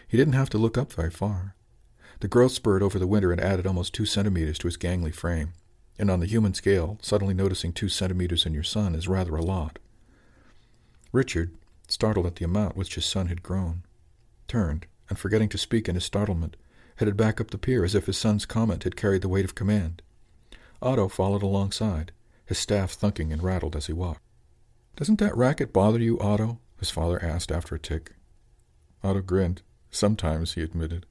He 0.08 0.16
didn't 0.16 0.32
have 0.32 0.48
to 0.50 0.58
look 0.58 0.78
up 0.78 0.90
very 0.90 1.10
far. 1.10 1.54
The 2.20 2.28
growth 2.28 2.52
spurred 2.52 2.82
over 2.82 2.98
the 2.98 3.06
winter 3.06 3.30
and 3.30 3.42
added 3.42 3.66
almost 3.66 3.92
two 3.92 4.06
centimeters 4.06 4.58
to 4.60 4.68
his 4.68 4.78
gangly 4.78 5.12
frame, 5.12 5.52
and 5.98 6.10
on 6.10 6.20
the 6.20 6.26
human 6.26 6.54
scale, 6.54 6.98
suddenly 7.02 7.34
noticing 7.34 7.74
two 7.74 7.90
centimeters 7.90 8.46
in 8.46 8.54
your 8.54 8.62
son 8.62 8.94
is 8.94 9.06
rather 9.06 9.36
a 9.36 9.42
lot. 9.42 9.78
Richard, 11.14 11.54
startled 11.86 12.26
at 12.26 12.34
the 12.36 12.44
amount 12.44 12.76
which 12.76 12.96
his 12.96 13.04
son 13.04 13.28
had 13.28 13.44
grown, 13.44 13.84
turned, 14.48 14.86
and 15.08 15.16
forgetting 15.16 15.48
to 15.50 15.58
speak 15.58 15.88
in 15.88 15.94
his 15.94 16.04
startlement, 16.04 16.56
headed 16.96 17.16
back 17.16 17.40
up 17.40 17.52
the 17.52 17.56
pier 17.56 17.84
as 17.84 17.94
if 17.94 18.06
his 18.06 18.18
son's 18.18 18.44
comment 18.44 18.82
had 18.82 18.96
carried 18.96 19.22
the 19.22 19.28
weight 19.28 19.44
of 19.44 19.54
command. 19.54 20.02
Otto 20.82 21.06
followed 21.06 21.44
alongside, 21.44 22.10
his 22.44 22.58
staff 22.58 22.98
thunking 22.98 23.32
and 23.32 23.44
rattled 23.44 23.76
as 23.76 23.86
he 23.86 23.92
walked. 23.92 24.22
Doesn't 24.96 25.20
that 25.20 25.36
racket 25.36 25.72
bother 25.72 26.00
you, 26.00 26.18
Otto? 26.18 26.58
his 26.80 26.90
father 26.90 27.22
asked 27.24 27.52
after 27.52 27.76
a 27.76 27.78
tick. 27.78 28.14
Otto 29.04 29.20
grinned. 29.20 29.62
Sometimes, 29.92 30.54
he 30.54 30.62
admitted. 30.62 31.06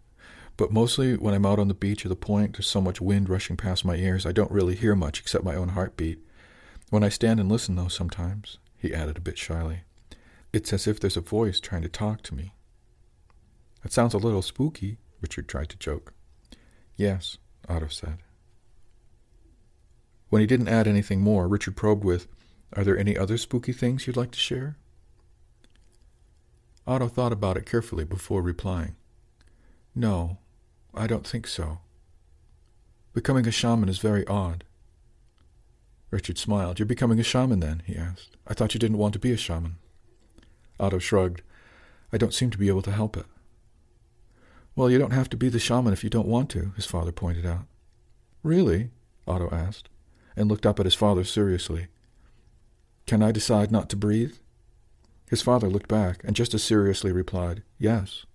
But 0.58 0.74
mostly 0.74 1.16
when 1.16 1.34
I'm 1.34 1.46
out 1.46 1.60
on 1.60 1.70
the 1.70 1.74
beach 1.74 2.06
or 2.06 2.10
the 2.10 2.18
point, 2.18 2.58
there's 2.58 2.68
so 2.68 2.82
much 2.82 3.00
wind 3.00 3.30
rushing 3.30 3.56
past 3.56 3.86
my 3.86 3.96
ears, 3.96 4.26
I 4.26 4.34
don't 4.34 4.52
really 4.52 4.76
hear 4.76 4.96
much 4.96 5.22
except 5.22 5.46
my 5.46 5.56
own 5.56 5.70
heartbeat. 5.70 6.20
When 6.90 7.06
I 7.06 7.10
stand 7.10 7.40
and 7.40 7.50
listen, 7.50 7.78
though, 7.78 7.88
sometimes, 7.88 8.58
he 8.78 8.94
added 8.94 9.18
a 9.18 9.22
bit 9.22 9.38
shyly, 9.38 9.84
it's 10.54 10.72
as 10.72 10.88
if 10.88 11.00
there's 11.00 11.18
a 11.18 11.22
voice 11.22 11.60
trying 11.60 11.82
to 11.82 11.90
talk 11.90 12.22
to 12.22 12.36
me. 12.36 12.54
That 13.82 13.92
sounds 13.92 14.14
a 14.14 14.20
little 14.20 14.44
spooky, 14.44 14.98
Richard 15.20 15.50
tried 15.50 15.70
to 15.70 15.78
joke. 15.78 16.14
Yes, 16.96 17.38
Otto 17.68 17.88
said. 17.88 18.20
When 20.30 20.40
he 20.40 20.48
didn't 20.48 20.70
add 20.70 20.88
anything 20.88 21.22
more, 21.22 21.48
Richard 21.48 21.76
probed 21.76 22.04
with, 22.04 22.28
Are 22.76 22.84
there 22.84 22.98
any 22.98 23.18
other 23.18 23.38
spooky 23.38 23.74
things 23.74 24.06
you'd 24.06 24.16
like 24.16 24.32
to 24.32 24.40
share? 24.40 24.78
Otto 26.86 27.08
thought 27.08 27.34
about 27.34 27.58
it 27.58 27.66
carefully 27.66 28.04
before 28.04 28.42
replying. 28.42 28.96
No, 29.96 30.38
I 30.94 31.08
don't 31.08 31.26
think 31.26 31.48
so. 31.48 31.80
Becoming 33.14 33.48
a 33.48 33.52
shaman 33.52 33.90
is 33.90 34.00
very 34.00 34.26
odd. 34.28 34.64
Richard 36.12 36.38
smiled. 36.38 36.78
You're 36.78 36.86
becoming 36.86 37.20
a 37.20 37.24
shaman 37.24 37.60
then? 37.60 37.82
he 37.86 37.96
asked. 37.96 38.38
I 38.48 38.54
thought 38.54 38.74
you 38.74 38.80
didn't 38.80 38.98
want 38.98 39.14
to 39.14 39.20
be 39.20 39.32
a 39.32 39.38
shaman. 39.38 39.78
Otto 40.84 41.00
shrugged. 41.00 41.42
I 42.12 42.18
don't 42.18 42.34
seem 42.34 42.50
to 42.50 42.58
be 42.58 42.68
able 42.68 42.82
to 42.82 42.92
help 42.92 43.16
it. 43.16 43.25
Well, 44.75 44.90
you 44.90 45.00
don't 45.00 45.12
have 45.13 45.30
to 45.30 45.38
be 45.38 45.48
the 45.48 45.60
shaman 45.60 45.94
if 45.94 46.04
you 46.04 46.10
don't 46.10 46.28
want 46.28 46.50
to, 46.52 46.74
his 46.75 46.86
father 46.86 47.13
pointed 47.13 47.46
out. 47.46 47.66
Really? 48.44 48.90
Otto 49.25 49.50
asked 49.50 49.88
and 50.36 50.50
looked 50.50 50.66
up 50.66 50.80
at 50.80 50.86
his 50.86 50.96
father 50.96 51.24
seriously. 51.24 51.88
Can 53.08 53.24
I 53.24 53.32
decide 53.32 53.72
not 53.72 53.90
to 53.90 53.96
breathe? 53.96 54.36
His 55.30 55.42
father 55.42 55.70
looked 55.70 55.88
back 55.88 56.22
and 56.24 56.36
just 56.36 56.54
as 56.54 56.63
seriously 56.63 57.12
replied, 57.12 57.63
Yes. 57.80 58.25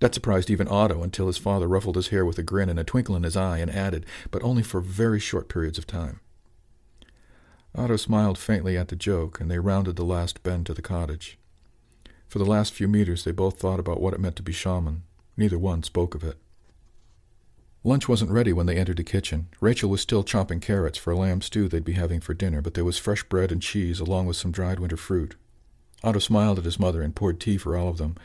That 0.00 0.14
surprised 0.14 0.50
even 0.50 0.68
Otto 0.68 1.02
until 1.02 1.28
his 1.28 1.38
father 1.38 1.66
ruffled 1.66 1.96
his 1.96 2.08
hair 2.08 2.24
with 2.24 2.38
a 2.38 2.42
grin 2.42 2.68
and 2.68 2.78
a 2.78 2.84
twinkle 2.84 3.16
in 3.16 3.22
his 3.22 3.36
eye 3.36 3.58
and 3.58 3.70
added, 3.70 4.04
but 4.30 4.42
only 4.42 4.62
for 4.62 4.80
very 4.80 5.20
short 5.20 5.48
periods 5.48 5.78
of 5.78 5.86
time. 5.86 6.20
Otto 7.74 7.96
smiled 7.96 8.38
faintly 8.38 8.76
at 8.76 8.88
the 8.88 8.96
joke, 8.96 9.40
and 9.40 9.50
they 9.50 9.58
rounded 9.58 9.96
the 9.96 10.04
last 10.04 10.42
bend 10.42 10.66
to 10.66 10.74
the 10.74 10.82
cottage. 10.82 11.38
For 12.28 12.38
the 12.38 12.44
last 12.44 12.72
few 12.72 12.88
meters 12.88 13.24
they 13.24 13.32
both 13.32 13.58
thought 13.58 13.80
about 13.80 14.00
what 14.00 14.14
it 14.14 14.20
meant 14.20 14.36
to 14.36 14.42
be 14.42 14.52
shaman. 14.52 15.02
Neither 15.36 15.58
one 15.58 15.82
spoke 15.82 16.14
of 16.14 16.24
it. 16.24 16.36
Lunch 17.82 18.08
wasn't 18.08 18.30
ready 18.30 18.52
when 18.52 18.66
they 18.66 18.76
entered 18.76 18.98
the 18.98 19.04
kitchen. 19.04 19.48
Rachel 19.60 19.88
was 19.88 20.02
still 20.02 20.22
chopping 20.22 20.60
carrots 20.60 20.98
for 20.98 21.12
a 21.12 21.16
lamb 21.16 21.40
stew 21.40 21.66
they'd 21.66 21.84
be 21.84 21.94
having 21.94 22.20
for 22.20 22.34
dinner, 22.34 22.60
but 22.60 22.74
there 22.74 22.84
was 22.84 22.98
fresh 22.98 23.22
bread 23.24 23.50
and 23.50 23.62
cheese 23.62 24.00
along 24.00 24.26
with 24.26 24.36
some 24.36 24.52
dried 24.52 24.78
winter 24.78 24.98
fruit. 24.98 25.36
Otto 26.02 26.18
smiled 26.18 26.58
at 26.58 26.64
his 26.64 26.78
mother 26.78 27.00
and 27.00 27.14
poured 27.16 27.40
tea 27.40 27.56
for 27.56 27.76
all 27.76 27.88
of 27.88 27.96
them. 27.96 28.16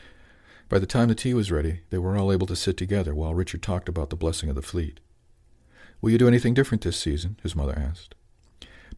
By 0.68 0.78
the 0.78 0.86
time 0.86 1.08
the 1.08 1.14
tea 1.14 1.32
was 1.32 1.52
ready, 1.52 1.80
they 1.90 1.98
were 1.98 2.18
all 2.18 2.32
able 2.32 2.46
to 2.48 2.56
sit 2.56 2.76
together 2.76 3.14
while 3.14 3.34
Richard 3.34 3.62
talked 3.62 3.88
about 3.88 4.10
the 4.10 4.16
blessing 4.16 4.50
of 4.50 4.56
the 4.56 4.62
fleet. 4.62 5.00
Will 6.02 6.10
you 6.10 6.18
do 6.18 6.28
anything 6.28 6.52
different 6.52 6.82
this 6.82 6.98
season? 6.98 7.38
his 7.42 7.56
mother 7.56 7.78
asked. 7.78 8.15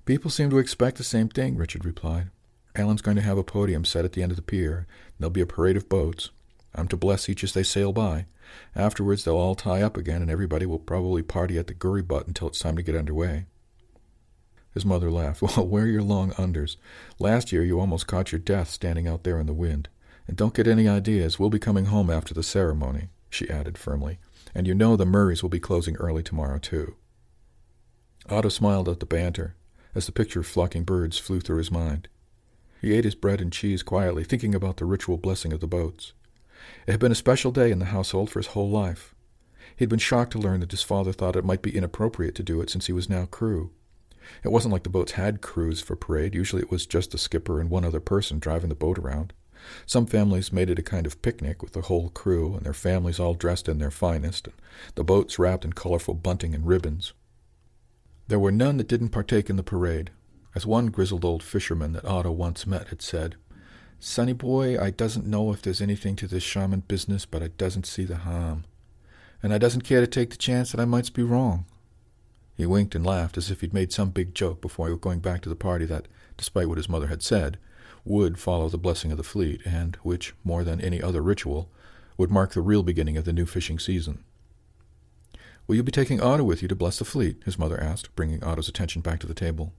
People 0.04 0.30
seem 0.30 0.48
to 0.50 0.58
expect 0.58 0.96
the 0.96 1.04
same 1.04 1.28
thing, 1.28 1.56
Richard 1.56 1.84
replied. 1.84 2.30
Alan's 2.74 3.02
going 3.02 3.16
to 3.16 3.22
have 3.22 3.36
a 3.38 3.44
podium 3.44 3.84
set 3.84 4.04
at 4.04 4.12
the 4.12 4.22
end 4.22 4.32
of 4.32 4.36
the 4.36 4.42
pier. 4.42 4.86
There'll 5.18 5.30
be 5.30 5.40
a 5.40 5.46
parade 5.46 5.76
of 5.76 5.88
boats. 5.88 6.30
I'm 6.74 6.88
to 6.88 6.96
bless 6.96 7.28
each 7.28 7.44
as 7.44 7.52
they 7.52 7.62
sail 7.62 7.92
by. 7.92 8.26
Afterwards, 8.74 9.24
they'll 9.24 9.36
all 9.36 9.54
tie 9.54 9.82
up 9.82 9.96
again, 9.96 10.22
and 10.22 10.30
everybody 10.30 10.64
will 10.64 10.78
probably 10.78 11.22
party 11.22 11.58
at 11.58 11.66
the 11.66 11.74
Gurry 11.74 12.02
Butt 12.02 12.26
until 12.26 12.48
it's 12.48 12.60
time 12.60 12.76
to 12.76 12.82
get 12.82 12.96
under 12.96 13.12
way. 13.12 13.46
His 14.72 14.86
mother 14.86 15.10
laughed. 15.10 15.42
Well, 15.56 15.66
wear 15.66 15.86
your 15.86 16.02
long 16.02 16.30
unders. 16.32 16.76
Last 17.18 17.52
year 17.52 17.62
you 17.62 17.80
almost 17.80 18.06
caught 18.06 18.32
your 18.32 18.38
death 18.38 18.70
standing 18.70 19.06
out 19.06 19.24
there 19.24 19.40
in 19.40 19.46
the 19.46 19.52
wind. 19.52 19.88
And 20.26 20.36
don't 20.36 20.54
get 20.54 20.66
any 20.66 20.88
ideas. 20.88 21.38
We'll 21.38 21.50
be 21.50 21.58
coming 21.58 21.86
home 21.86 22.10
after 22.10 22.32
the 22.32 22.42
ceremony, 22.42 23.08
she 23.28 23.50
added 23.50 23.76
firmly. 23.76 24.18
And 24.54 24.66
you 24.66 24.74
know 24.74 24.96
the 24.96 25.04
Murrays 25.04 25.42
will 25.42 25.50
be 25.50 25.60
closing 25.60 25.96
early 25.96 26.22
tomorrow, 26.22 26.58
too. 26.58 26.96
Otto 28.30 28.48
smiled 28.48 28.88
at 28.88 29.00
the 29.00 29.06
banter 29.06 29.54
as 29.98 30.06
the 30.06 30.12
picture 30.12 30.40
of 30.40 30.46
flocking 30.46 30.84
birds 30.84 31.18
flew 31.18 31.40
through 31.40 31.58
his 31.58 31.70
mind. 31.70 32.08
He 32.80 32.94
ate 32.94 33.04
his 33.04 33.16
bread 33.16 33.40
and 33.40 33.52
cheese 33.52 33.82
quietly, 33.82 34.22
thinking 34.22 34.54
about 34.54 34.76
the 34.76 34.84
ritual 34.84 35.18
blessing 35.18 35.52
of 35.52 35.60
the 35.60 35.66
boats. 35.66 36.12
It 36.86 36.92
had 36.92 37.00
been 37.00 37.12
a 37.12 37.16
special 37.16 37.50
day 37.50 37.72
in 37.72 37.80
the 37.80 37.86
household 37.86 38.30
for 38.30 38.38
his 38.38 38.48
whole 38.48 38.70
life. 38.70 39.14
He 39.76 39.82
had 39.82 39.90
been 39.90 39.98
shocked 39.98 40.32
to 40.32 40.38
learn 40.38 40.60
that 40.60 40.70
his 40.70 40.82
father 40.82 41.12
thought 41.12 41.36
it 41.36 41.44
might 41.44 41.62
be 41.62 41.76
inappropriate 41.76 42.36
to 42.36 42.42
do 42.42 42.60
it 42.60 42.70
since 42.70 42.86
he 42.86 42.92
was 42.92 43.10
now 43.10 43.26
crew. 43.26 43.72
It 44.44 44.52
wasn't 44.52 44.72
like 44.72 44.84
the 44.84 44.88
boats 44.88 45.12
had 45.12 45.40
crews 45.40 45.80
for 45.80 45.96
parade. 45.96 46.34
Usually 46.34 46.62
it 46.62 46.70
was 46.70 46.86
just 46.86 47.10
the 47.10 47.18
skipper 47.18 47.60
and 47.60 47.68
one 47.68 47.84
other 47.84 48.00
person 48.00 48.38
driving 48.38 48.68
the 48.68 48.74
boat 48.76 48.98
around. 48.98 49.32
Some 49.84 50.06
families 50.06 50.52
made 50.52 50.70
it 50.70 50.78
a 50.78 50.82
kind 50.82 51.06
of 51.06 51.20
picnic 51.22 51.62
with 51.62 51.72
the 51.72 51.82
whole 51.82 52.10
crew 52.10 52.54
and 52.54 52.64
their 52.64 52.72
families 52.72 53.18
all 53.18 53.34
dressed 53.34 53.68
in 53.68 53.78
their 53.78 53.90
finest, 53.90 54.46
and 54.46 54.56
the 54.94 55.02
boats 55.02 55.38
wrapped 55.38 55.64
in 55.64 55.72
colorful 55.72 56.14
bunting 56.14 56.54
and 56.54 56.66
ribbons. 56.66 57.12
There 58.28 58.38
were 58.38 58.52
none 58.52 58.76
that 58.76 58.88
didn't 58.88 59.08
partake 59.08 59.48
in 59.48 59.56
the 59.56 59.62
parade. 59.62 60.10
As 60.54 60.66
one 60.66 60.88
grizzled 60.88 61.24
old 61.24 61.42
fisherman 61.42 61.92
that 61.94 62.04
Otto 62.04 62.30
once 62.30 62.66
met 62.66 62.88
had 62.88 63.00
said, 63.00 63.36
Sonny 64.00 64.34
boy, 64.34 64.78
I 64.78 64.90
doesn't 64.90 65.26
know 65.26 65.50
if 65.50 65.62
there's 65.62 65.80
anything 65.80 66.14
to 66.16 66.28
this 66.28 66.42
shaman 66.42 66.80
business, 66.80 67.24
but 67.24 67.42
I 67.42 67.48
doesn't 67.48 67.86
see 67.86 68.04
the 68.04 68.18
harm. 68.18 68.64
And 69.42 69.52
I 69.52 69.58
doesn't 69.58 69.82
care 69.82 70.00
to 70.00 70.06
take 70.06 70.30
the 70.30 70.36
chance 70.36 70.70
that 70.70 70.80
I 70.80 70.84
might 70.84 71.12
be 71.12 71.22
wrong. 71.22 71.64
He 72.54 72.66
winked 72.66 72.94
and 72.94 73.04
laughed 73.06 73.38
as 73.38 73.50
if 73.50 73.60
he'd 73.60 73.72
made 73.72 73.92
some 73.92 74.10
big 74.10 74.34
joke 74.34 74.60
before 74.60 74.94
going 74.96 75.20
back 75.20 75.40
to 75.42 75.48
the 75.48 75.56
party 75.56 75.84
that, 75.86 76.06
despite 76.36 76.68
what 76.68 76.78
his 76.78 76.88
mother 76.88 77.06
had 77.06 77.22
said, 77.22 77.58
would 78.04 78.38
follow 78.38 78.68
the 78.68 78.78
blessing 78.78 79.10
of 79.10 79.16
the 79.16 79.24
fleet, 79.24 79.62
and 79.64 79.96
which, 80.02 80.34
more 80.44 80.64
than 80.64 80.80
any 80.80 81.00
other 81.00 81.22
ritual, 81.22 81.70
would 82.16 82.30
mark 82.30 82.52
the 82.52 82.60
real 82.60 82.82
beginning 82.82 83.16
of 83.16 83.24
the 83.24 83.32
new 83.32 83.46
fishing 83.46 83.78
season. 83.78 84.22
Will 85.68 85.76
you 85.76 85.82
be 85.82 85.92
taking 85.92 86.18
Otto 86.18 86.44
with 86.44 86.62
you 86.62 86.68
to 86.68 86.74
bless 86.74 86.98
the 86.98 87.04
fleet? 87.04 87.42
his 87.44 87.58
mother 87.58 87.78
asked, 87.78 88.16
bringing 88.16 88.42
Otto's 88.42 88.70
attention 88.70 89.02
back 89.02 89.20
to 89.20 89.26
the 89.26 89.34
table. 89.34 89.74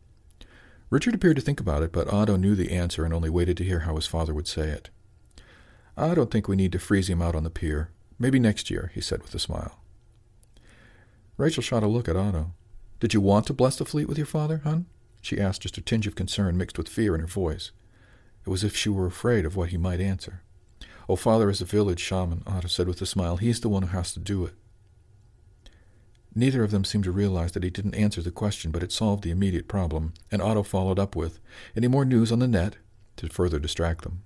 Richard 0.91 1.15
appeared 1.15 1.35
to 1.37 1.41
think 1.41 1.59
about 1.59 1.81
it, 1.81 1.91
but 1.91 2.07
Otto 2.13 2.35
knew 2.35 2.53
the 2.53 2.71
answer 2.71 3.03
and 3.03 3.13
only 3.13 3.29
waited 3.29 3.57
to 3.57 3.63
hear 3.63 3.79
how 3.79 3.95
his 3.95 4.05
father 4.05 4.31
would 4.31 4.47
say 4.47 4.69
it. 4.69 4.91
I 5.97 6.13
don't 6.13 6.29
think 6.29 6.47
we 6.47 6.55
need 6.55 6.71
to 6.73 6.79
freeze 6.79 7.09
him 7.09 7.23
out 7.23 7.33
on 7.33 7.43
the 7.43 7.49
pier. 7.49 7.89
Maybe 8.19 8.39
next 8.39 8.69
year, 8.69 8.91
he 8.93 9.01
said 9.01 9.23
with 9.23 9.33
a 9.33 9.39
smile. 9.39 9.79
Rachel 11.37 11.63
shot 11.63 11.81
a 11.81 11.87
look 11.87 12.07
at 12.07 12.15
Otto. 12.15 12.53
Did 12.99 13.15
you 13.15 13.21
want 13.21 13.47
to 13.47 13.53
bless 13.53 13.75
the 13.75 13.85
fleet 13.85 14.07
with 14.07 14.17
your 14.17 14.27
father, 14.27 14.61
hon? 14.63 14.85
she 15.21 15.39
asked, 15.39 15.63
just 15.63 15.77
a 15.79 15.81
tinge 15.81 16.05
of 16.05 16.13
concern 16.13 16.55
mixed 16.55 16.77
with 16.77 16.87
fear 16.87 17.15
in 17.15 17.21
her 17.21 17.27
voice. 17.27 17.71
It 18.45 18.49
was 18.49 18.63
as 18.63 18.71
if 18.71 18.77
she 18.77 18.89
were 18.89 19.07
afraid 19.07 19.43
of 19.43 19.55
what 19.55 19.69
he 19.69 19.77
might 19.77 20.01
answer. 20.01 20.43
Oh, 21.07 21.15
father 21.15 21.49
is 21.49 21.61
a 21.61 21.65
village 21.65 21.99
shaman, 21.99 22.43
Otto 22.45 22.67
said 22.67 22.87
with 22.87 23.01
a 23.01 23.07
smile. 23.07 23.37
He's 23.37 23.61
the 23.61 23.69
one 23.69 23.81
who 23.81 23.97
has 23.97 24.13
to 24.13 24.19
do 24.19 24.45
it. 24.45 24.53
Neither 26.35 26.63
of 26.63 26.71
them 26.71 26.85
seemed 26.85 27.03
to 27.05 27.11
realize 27.11 27.53
that 27.53 27.63
he 27.63 27.69
didn't 27.69 27.95
answer 27.95 28.21
the 28.21 28.31
question, 28.31 28.71
but 28.71 28.83
it 28.83 28.91
solved 28.91 29.23
the 29.23 29.31
immediate 29.31 29.67
problem, 29.67 30.13
and 30.31 30.41
Otto 30.41 30.63
followed 30.63 30.99
up 30.99 31.15
with, 31.15 31.39
Any 31.75 31.87
more 31.87 32.05
news 32.05 32.31
on 32.31 32.39
the 32.39 32.47
net? 32.47 32.77
to 33.17 33.27
further 33.27 33.59
distract 33.59 34.03
them. 34.03 34.23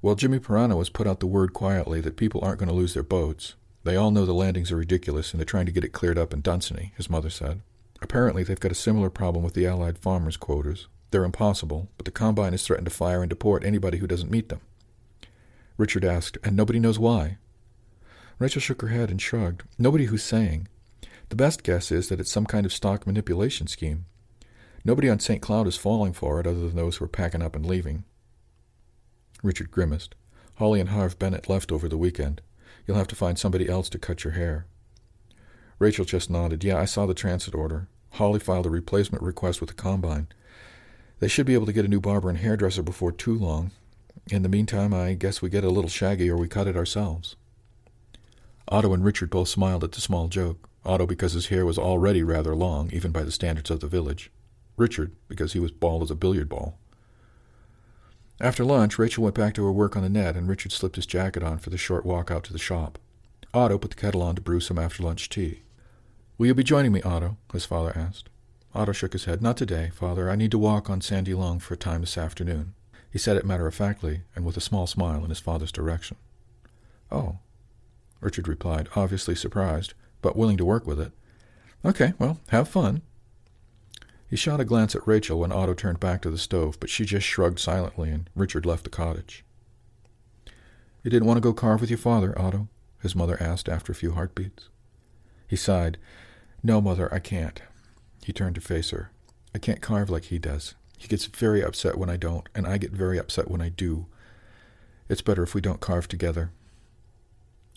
Well, 0.00 0.14
Jimmy 0.14 0.38
Pirano 0.38 0.78
has 0.78 0.88
put 0.88 1.06
out 1.06 1.20
the 1.20 1.26
word 1.26 1.52
quietly 1.52 2.00
that 2.00 2.16
people 2.16 2.40
aren't 2.42 2.58
going 2.58 2.68
to 2.68 2.74
lose 2.74 2.94
their 2.94 3.02
boats. 3.02 3.54
They 3.84 3.96
all 3.96 4.10
know 4.10 4.24
the 4.24 4.32
landings 4.32 4.72
are 4.72 4.76
ridiculous, 4.76 5.32
and 5.32 5.40
they're 5.40 5.44
trying 5.44 5.66
to 5.66 5.72
get 5.72 5.84
it 5.84 5.92
cleared 5.92 6.18
up 6.18 6.32
in 6.32 6.40
Dunsany, 6.40 6.92
his 6.96 7.10
mother 7.10 7.30
said. 7.30 7.60
Apparently, 8.00 8.44
they've 8.44 8.60
got 8.60 8.72
a 8.72 8.74
similar 8.74 9.10
problem 9.10 9.44
with 9.44 9.54
the 9.54 9.66
Allied 9.66 9.98
farmers' 9.98 10.36
quotas. 10.36 10.88
They're 11.10 11.24
impossible, 11.24 11.88
but 11.96 12.04
the 12.04 12.10
Combine 12.10 12.52
has 12.52 12.66
threatened 12.66 12.86
to 12.86 12.94
fire 12.94 13.22
and 13.22 13.30
deport 13.30 13.64
anybody 13.64 13.98
who 13.98 14.06
doesn't 14.06 14.30
meet 14.30 14.48
them. 14.48 14.60
Richard 15.76 16.04
asked, 16.04 16.38
And 16.42 16.56
nobody 16.56 16.78
knows 16.78 16.98
why? 16.98 17.38
Rachel 18.38 18.60
shook 18.60 18.82
her 18.82 18.88
head 18.88 19.10
and 19.10 19.20
shrugged. 19.20 19.62
Nobody 19.78 20.06
who's 20.06 20.22
saying. 20.22 20.68
The 21.28 21.36
best 21.36 21.62
guess 21.62 21.90
is 21.90 22.08
that 22.08 22.20
it's 22.20 22.30
some 22.30 22.46
kind 22.46 22.66
of 22.66 22.72
stock 22.72 23.06
manipulation 23.06 23.66
scheme. 23.66 24.06
Nobody 24.84 25.08
on 25.08 25.20
St. 25.20 25.40
Cloud 25.40 25.66
is 25.66 25.76
falling 25.76 26.12
for 26.12 26.40
it 26.40 26.46
other 26.46 26.60
than 26.60 26.76
those 26.76 26.96
who 26.96 27.04
are 27.04 27.08
packing 27.08 27.42
up 27.42 27.56
and 27.56 27.64
leaving. 27.64 28.04
Richard 29.42 29.70
grimaced. 29.70 30.14
Holly 30.56 30.80
and 30.80 30.90
Harve 30.90 31.18
Bennett 31.18 31.48
left 31.48 31.72
over 31.72 31.88
the 31.88 31.96
weekend. 31.96 32.40
You'll 32.86 32.96
have 32.96 33.08
to 33.08 33.16
find 33.16 33.38
somebody 33.38 33.68
else 33.68 33.88
to 33.90 33.98
cut 33.98 34.24
your 34.24 34.34
hair. 34.34 34.66
Rachel 35.78 36.04
just 36.04 36.30
nodded. 36.30 36.62
Yeah, 36.62 36.78
I 36.78 36.84
saw 36.84 37.06
the 37.06 37.14
transit 37.14 37.54
order. 37.54 37.88
Holly 38.10 38.38
filed 38.38 38.66
a 38.66 38.70
replacement 38.70 39.24
request 39.24 39.60
with 39.60 39.68
the 39.68 39.74
Combine. 39.74 40.28
They 41.18 41.28
should 41.28 41.46
be 41.46 41.54
able 41.54 41.66
to 41.66 41.72
get 41.72 41.84
a 41.84 41.88
new 41.88 42.00
barber 42.00 42.28
and 42.28 42.38
hairdresser 42.38 42.82
before 42.82 43.10
too 43.10 43.36
long. 43.36 43.70
In 44.30 44.42
the 44.42 44.48
meantime, 44.48 44.94
I 44.94 45.14
guess 45.14 45.42
we 45.42 45.50
get 45.50 45.64
a 45.64 45.70
little 45.70 45.90
shaggy 45.90 46.30
or 46.30 46.36
we 46.36 46.48
cut 46.48 46.66
it 46.68 46.76
ourselves. 46.76 47.36
Otto 48.68 48.92
and 48.92 49.04
Richard 49.04 49.30
both 49.30 49.48
smiled 49.48 49.84
at 49.84 49.92
the 49.92 50.00
small 50.00 50.28
joke. 50.28 50.68
Otto 50.84 51.06
because 51.06 51.32
his 51.32 51.46
hair 51.46 51.64
was 51.64 51.78
already 51.78 52.22
rather 52.22 52.54
long, 52.54 52.90
even 52.92 53.10
by 53.10 53.22
the 53.22 53.32
standards 53.32 53.70
of 53.70 53.80
the 53.80 53.86
village. 53.86 54.30
Richard 54.76 55.12
because 55.28 55.52
he 55.52 55.60
was 55.60 55.70
bald 55.70 56.02
as 56.02 56.10
a 56.10 56.14
billiard 56.14 56.48
ball. 56.48 56.78
After 58.40 58.64
lunch, 58.64 58.98
Rachel 58.98 59.24
went 59.24 59.36
back 59.36 59.54
to 59.54 59.64
her 59.64 59.72
work 59.72 59.96
on 59.96 60.02
the 60.02 60.08
net, 60.08 60.36
and 60.36 60.48
Richard 60.48 60.72
slipped 60.72 60.96
his 60.96 61.06
jacket 61.06 61.42
on 61.42 61.58
for 61.58 61.70
the 61.70 61.78
short 61.78 62.04
walk 62.04 62.30
out 62.30 62.44
to 62.44 62.52
the 62.52 62.58
shop. 62.58 62.98
Otto 63.52 63.78
put 63.78 63.90
the 63.90 63.96
kettle 63.96 64.22
on 64.22 64.34
to 64.34 64.42
brew 64.42 64.58
some 64.58 64.78
after-lunch 64.78 65.28
tea. 65.28 65.62
Will 66.36 66.48
you 66.48 66.54
be 66.54 66.64
joining 66.64 66.90
me, 66.90 67.00
Otto? 67.02 67.36
his 67.52 67.64
father 67.64 67.92
asked. 67.96 68.28
Otto 68.74 68.90
shook 68.90 69.12
his 69.12 69.26
head. 69.26 69.40
Not 69.40 69.56
today, 69.56 69.92
father. 69.94 70.28
I 70.28 70.34
need 70.34 70.50
to 70.50 70.58
walk 70.58 70.90
on 70.90 71.00
Sandy 71.00 71.32
Long 71.32 71.60
for 71.60 71.74
a 71.74 71.76
time 71.76 72.00
this 72.00 72.18
afternoon. 72.18 72.74
He 73.08 73.18
said 73.20 73.36
it 73.36 73.46
matter-of-factly, 73.46 74.22
and 74.34 74.44
with 74.44 74.56
a 74.56 74.60
small 74.60 74.88
smile 74.88 75.22
in 75.22 75.28
his 75.28 75.38
father's 75.38 75.70
direction. 75.70 76.16
Oh, 77.12 77.38
Richard 78.24 78.48
replied, 78.48 78.88
obviously 78.96 79.34
surprised, 79.34 79.92
but 80.22 80.36
willing 80.36 80.56
to 80.56 80.64
work 80.64 80.86
with 80.86 80.98
it. 80.98 81.12
Okay, 81.84 82.14
well, 82.18 82.40
have 82.48 82.68
fun. 82.68 83.02
He 84.30 84.36
shot 84.36 84.60
a 84.60 84.64
glance 84.64 84.96
at 84.96 85.06
Rachel 85.06 85.38
when 85.38 85.52
Otto 85.52 85.74
turned 85.74 86.00
back 86.00 86.22
to 86.22 86.30
the 86.30 86.38
stove, 86.38 86.80
but 86.80 86.88
she 86.88 87.04
just 87.04 87.26
shrugged 87.26 87.58
silently, 87.58 88.10
and 88.10 88.30
Richard 88.34 88.64
left 88.64 88.84
the 88.84 88.90
cottage. 88.90 89.44
You 91.02 91.10
didn't 91.10 91.26
want 91.26 91.36
to 91.36 91.42
go 91.42 91.52
carve 91.52 91.82
with 91.82 91.90
your 91.90 91.98
father, 91.98 92.36
Otto? 92.40 92.68
his 93.02 93.14
mother 93.14 93.36
asked 93.38 93.68
after 93.68 93.92
a 93.92 93.94
few 93.94 94.12
heartbeats. 94.12 94.70
He 95.46 95.56
sighed. 95.56 95.98
No, 96.62 96.80
mother, 96.80 97.12
I 97.12 97.18
can't. 97.18 97.60
He 98.24 98.32
turned 98.32 98.54
to 98.54 98.62
face 98.62 98.88
her. 98.88 99.10
I 99.54 99.58
can't 99.58 99.82
carve 99.82 100.08
like 100.08 100.24
he 100.24 100.38
does. 100.38 100.74
He 100.96 101.06
gets 101.08 101.26
very 101.26 101.62
upset 101.62 101.98
when 101.98 102.08
I 102.08 102.16
don't, 102.16 102.48
and 102.54 102.66
I 102.66 102.78
get 102.78 102.92
very 102.92 103.18
upset 103.18 103.50
when 103.50 103.60
I 103.60 103.68
do. 103.68 104.06
It's 105.10 105.20
better 105.20 105.42
if 105.42 105.54
we 105.54 105.60
don't 105.60 105.80
carve 105.80 106.08
together. 106.08 106.50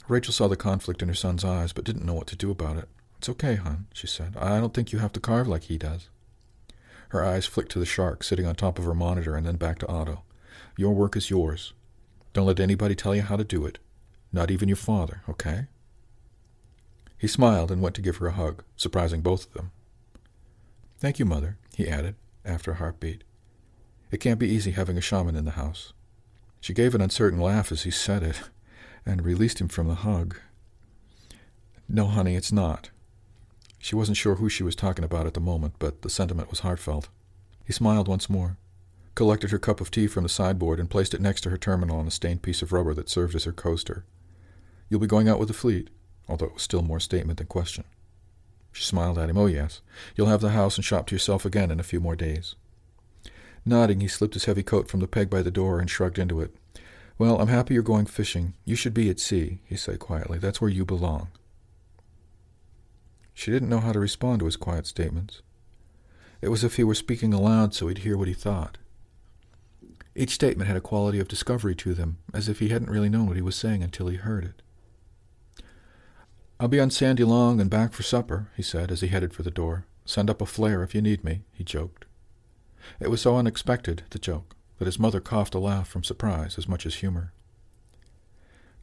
Rachel 0.08 0.34
saw 0.34 0.48
the 0.48 0.56
conflict 0.56 1.02
in 1.02 1.10
her 1.10 1.14
son's 1.14 1.44
eyes, 1.44 1.74
but 1.74 1.84
didn't 1.84 2.06
know 2.06 2.14
what 2.14 2.28
to 2.28 2.36
do 2.36 2.50
about 2.50 2.78
it. 2.78 2.88
It's 3.18 3.30
okay, 3.30 3.56
hon, 3.56 3.88
she 3.94 4.08
said. 4.08 4.36
I 4.38 4.60
don't 4.60 4.74
think 4.74 4.94
you 4.94 5.00
have 5.00 5.12
to 5.14 5.20
carve 5.20 5.48
like 5.48 5.64
he 5.64 5.78
does. 5.78 6.10
Her 7.10 7.26
eyes 7.26 7.46
flicked 7.46 7.72
to 7.74 7.80
the 7.80 7.86
shark 7.86 8.24
sitting 8.24 8.46
on 8.46 8.56
top 8.56 8.80
of 8.80 8.86
her 8.86 8.94
monitor 8.94 9.36
and 9.36 9.46
then 9.46 9.56
back 9.58 9.80
to 9.80 9.88
Otto. 9.88 10.24
Your 10.78 10.94
work 10.94 11.18
is 11.18 11.30
yours. 11.30 11.74
Don't 12.34 12.46
let 12.46 12.60
anybody 12.60 12.96
tell 12.96 13.16
you 13.16 13.22
how 13.22 13.36
to 13.36 13.44
do 13.44 13.66
it. 13.66 13.80
Not 14.32 14.52
even 14.52 14.70
your 14.70 14.78
father, 14.78 15.24
okay? 15.28 15.68
He 17.18 17.28
smiled 17.28 17.72
and 17.72 17.82
went 17.82 17.96
to 17.96 18.02
give 18.02 18.18
her 18.18 18.28
a 18.28 18.34
hug, 18.34 18.64
surprising 18.76 19.22
both 19.22 19.48
of 19.48 19.54
them. 19.54 19.72
Thank 21.00 21.20
you, 21.20 21.26
Mother, 21.26 21.58
he 21.76 21.88
added, 21.88 22.16
after 22.46 22.72
a 22.72 22.76
heartbeat. 22.76 23.24
It 24.12 24.20
can't 24.20 24.40
be 24.40 24.50
easy 24.50 24.72
having 24.72 24.98
a 24.98 25.02
shaman 25.02 25.36
in 25.36 25.46
the 25.46 25.52
house. 25.52 25.94
She 26.62 26.74
gave 26.74 26.94
an 26.96 27.02
uncertain 27.02 27.40
laugh 27.40 27.72
as 27.72 27.84
he 27.84 27.92
said 27.92 28.24
it 28.24 28.42
and 29.08 29.24
released 29.24 29.60
him 29.62 29.68
from 29.68 29.88
the 29.88 29.96
hug. 29.96 30.38
No, 31.88 32.08
honey, 32.08 32.36
it's 32.36 32.52
not. 32.52 32.90
She 33.80 33.96
wasn't 33.96 34.18
sure 34.18 34.36
who 34.36 34.50
she 34.50 34.64
was 34.64 34.76
talking 34.76 35.06
about 35.06 35.26
at 35.26 35.34
the 35.34 35.40
moment, 35.40 35.76
but 35.80 36.02
the 36.02 36.10
sentiment 36.10 36.50
was 36.50 36.60
heartfelt. 36.60 37.08
He 37.66 37.72
smiled 37.72 38.08
once 38.08 38.30
more, 38.30 38.58
collected 39.16 39.52
her 39.52 39.60
cup 39.60 39.80
of 39.80 39.90
tea 39.90 40.08
from 40.08 40.24
the 40.24 40.30
sideboard, 40.30 40.80
and 40.80 40.90
placed 40.90 41.14
it 41.14 41.22
next 41.22 41.42
to 41.42 41.50
her 41.50 41.58
terminal 41.58 42.00
on 42.00 42.08
a 42.08 42.12
stained 42.12 42.42
piece 42.42 42.62
of 42.62 42.74
rubber 42.74 42.94
that 42.94 43.10
served 43.10 43.36
as 43.36 43.46
her 43.46 43.54
coaster. 43.54 44.04
You'll 44.90 45.00
be 45.00 45.08
going 45.08 45.30
out 45.30 45.40
with 45.40 45.48
the 45.48 45.54
fleet, 45.54 45.90
although 46.28 46.48
it 46.48 46.54
was 46.54 46.64
still 46.64 46.82
more 46.82 47.00
statement 47.00 47.38
than 47.38 47.48
question. 47.48 47.86
She 48.74 48.84
smiled 48.84 49.18
at 49.18 49.30
him. 49.30 49.38
Oh, 49.38 49.48
yes. 49.48 49.82
You'll 50.16 50.28
have 50.28 50.42
the 50.42 50.50
house 50.50 50.76
and 50.76 50.86
shop 50.86 51.08
to 51.08 51.16
yourself 51.16 51.46
again 51.46 51.72
in 51.72 51.80
a 51.80 51.84
few 51.84 52.00
more 52.00 52.16
days. 52.16 52.56
Nodding, 53.66 54.02
he 54.02 54.08
slipped 54.08 54.34
his 54.34 54.46
heavy 54.46 54.64
coat 54.64 54.90
from 54.90 55.00
the 55.00 55.08
peg 55.08 55.30
by 55.30 55.42
the 55.42 55.52
door 55.52 55.80
and 55.80 55.90
shrugged 55.90 56.20
into 56.20 56.42
it. 56.42 56.54
Well, 57.20 57.40
I'm 57.42 57.48
happy 57.48 57.74
you're 57.74 57.84
going 57.84 58.06
fishing. 58.06 58.54
You 58.64 58.76
should 58.76 58.94
be 58.94 59.10
at 59.10 59.20
sea, 59.20 59.60
he 59.66 59.76
said 59.76 60.00
quietly. 60.00 60.38
That's 60.38 60.62
where 60.62 60.70
you 60.70 60.86
belong. 60.86 61.30
She 63.34 63.52
didn't 63.52 63.70
know 63.70 63.80
how 63.80 63.92
to 63.92 64.00
respond 64.00 64.40
to 64.40 64.46
his 64.46 64.56
quiet 64.56 64.86
statements. 64.86 65.42
It 66.42 66.50
was 66.50 66.64
as 66.64 66.72
if 66.72 66.76
he 66.76 66.84
were 66.84 66.94
speaking 66.94 67.34
aloud 67.34 67.74
so 67.74 67.88
he'd 67.88 68.00
hear 68.00 68.18
what 68.18 68.28
he 68.28 68.34
thought. 68.36 68.78
Each 70.16 70.32
statement 70.32 70.68
had 70.68 70.78
a 70.78 70.82
quality 70.82 71.20
of 71.20 71.28
discovery 71.28 71.76
to 71.76 71.94
them, 71.94 72.18
as 72.34 72.50
if 72.50 72.60
he 72.60 72.70
hadn't 72.70 72.90
really 72.90 73.10
known 73.10 73.28
what 73.28 73.36
he 73.36 73.42
was 73.42 73.56
saying 73.56 73.82
until 73.84 74.08
he 74.08 74.18
heard 74.18 74.46
it. 74.46 75.64
I'll 76.60 76.68
be 76.68 76.80
on 76.80 76.90
Sandy 76.92 77.24
Long 77.24 77.60
and 77.60 77.70
back 77.70 77.94
for 77.94 78.04
supper, 78.04 78.50
he 78.56 78.64
said 78.64 78.92
as 78.92 79.02
he 79.02 79.08
headed 79.08 79.34
for 79.34 79.44
the 79.44 79.52
door. 79.52 79.86
Send 80.06 80.30
up 80.30 80.42
a 80.42 80.46
flare 80.46 80.84
if 80.84 80.96
you 80.96 81.02
need 81.02 81.24
me, 81.24 81.42
he 81.52 81.64
joked. 81.64 82.06
It 83.00 83.10
was 83.10 83.22
so 83.22 83.38
unexpected, 83.38 84.04
the 84.12 84.20
joke 84.20 84.57
that 84.78 84.86
his 84.86 85.00
mother 85.00 85.20
coughed 85.20 85.56
a 85.56 85.60
laugh 85.60 85.88
from 85.88 86.04
surprise 86.04 86.58
as 86.58 86.68
much 86.68 86.86
as 86.86 86.96
humor. 86.96 87.34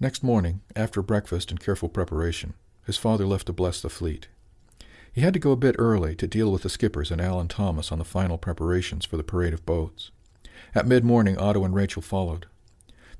Next 0.00 0.22
morning, 0.22 0.60
after 0.74 1.02
breakfast 1.02 1.50
and 1.50 1.60
careful 1.60 1.88
preparation, 1.88 2.54
his 2.84 2.96
father 2.96 3.26
left 3.26 3.46
to 3.46 3.52
bless 3.52 3.80
the 3.80 3.88
fleet. 3.88 4.28
He 5.12 5.20
had 5.20 5.32
to 5.34 5.38
go 5.38 5.52
a 5.52 5.56
bit 5.56 5.76
early 5.78 6.16
to 6.16 6.26
deal 6.26 6.50
with 6.50 6.62
the 6.62 6.68
skippers 6.68 7.12
and 7.12 7.20
Alan 7.20 7.46
Thomas 7.46 7.92
on 7.92 7.98
the 7.98 8.04
final 8.04 8.36
preparations 8.36 9.04
for 9.04 9.16
the 9.16 9.22
parade 9.22 9.54
of 9.54 9.64
boats. 9.64 10.10
At 10.74 10.86
mid-morning, 10.88 11.38
Otto 11.38 11.64
and 11.64 11.74
Rachel 11.74 12.02
followed. 12.02 12.46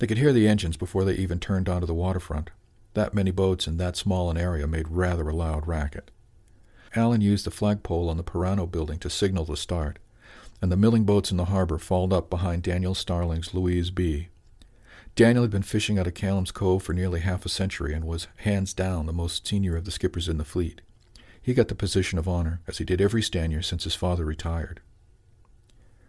They 0.00 0.08
could 0.08 0.18
hear 0.18 0.32
the 0.32 0.48
engines 0.48 0.76
before 0.76 1.04
they 1.04 1.14
even 1.14 1.38
turned 1.38 1.68
onto 1.68 1.86
the 1.86 1.94
waterfront. 1.94 2.50
That 2.94 3.14
many 3.14 3.30
boats 3.30 3.68
in 3.68 3.76
that 3.76 3.96
small 3.96 4.28
an 4.28 4.36
area 4.36 4.66
made 4.66 4.88
rather 4.88 5.28
a 5.28 5.34
loud 5.34 5.68
racket. 5.68 6.10
Alan 6.96 7.20
used 7.20 7.46
the 7.46 7.50
flagpole 7.50 8.08
on 8.08 8.16
the 8.16 8.24
Pirano 8.24 8.70
building 8.70 8.98
to 8.98 9.10
signal 9.10 9.44
the 9.44 9.56
start, 9.56 9.98
and 10.64 10.72
the 10.72 10.78
milling 10.78 11.04
boats 11.04 11.30
in 11.30 11.36
the 11.36 11.44
harbor 11.44 11.76
followed 11.76 12.10
up 12.10 12.30
behind 12.30 12.62
Daniel 12.62 12.94
Starling's 12.94 13.52
Louise 13.52 13.90
B. 13.90 14.28
Daniel 15.14 15.44
had 15.44 15.50
been 15.50 15.60
fishing 15.62 15.98
out 15.98 16.06
of 16.06 16.14
Callum's 16.14 16.52
Cove 16.52 16.82
for 16.82 16.94
nearly 16.94 17.20
half 17.20 17.44
a 17.44 17.50
century 17.50 17.92
and 17.92 18.06
was 18.06 18.28
hands 18.36 18.72
down 18.72 19.04
the 19.04 19.12
most 19.12 19.46
senior 19.46 19.76
of 19.76 19.84
the 19.84 19.90
skippers 19.90 20.26
in 20.26 20.38
the 20.38 20.42
fleet. 20.42 20.80
He 21.42 21.52
got 21.52 21.68
the 21.68 21.74
position 21.74 22.18
of 22.18 22.26
honor, 22.26 22.62
as 22.66 22.78
he 22.78 22.84
did 22.86 23.02
every 23.02 23.20
stanyer 23.20 23.62
since 23.62 23.84
his 23.84 23.94
father 23.94 24.24
retired. 24.24 24.80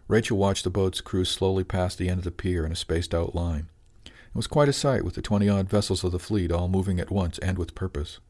Rachel 0.08 0.38
watched 0.38 0.64
the 0.64 0.70
boats 0.70 1.02
cruise 1.02 1.28
slowly 1.28 1.62
past 1.62 1.98
the 1.98 2.08
end 2.08 2.20
of 2.20 2.24
the 2.24 2.30
pier 2.30 2.64
in 2.64 2.72
a 2.72 2.76
spaced 2.76 3.14
out 3.14 3.34
line. 3.34 3.68
It 4.06 4.12
was 4.32 4.46
quite 4.46 4.70
a 4.70 4.72
sight 4.72 5.04
with 5.04 5.16
the 5.16 5.20
twenty 5.20 5.50
odd 5.50 5.68
vessels 5.68 6.02
of 6.02 6.12
the 6.12 6.18
fleet 6.18 6.50
all 6.50 6.68
moving 6.68 6.98
at 6.98 7.10
once 7.10 7.38
and 7.40 7.58
with 7.58 7.74
purpose. 7.74 8.20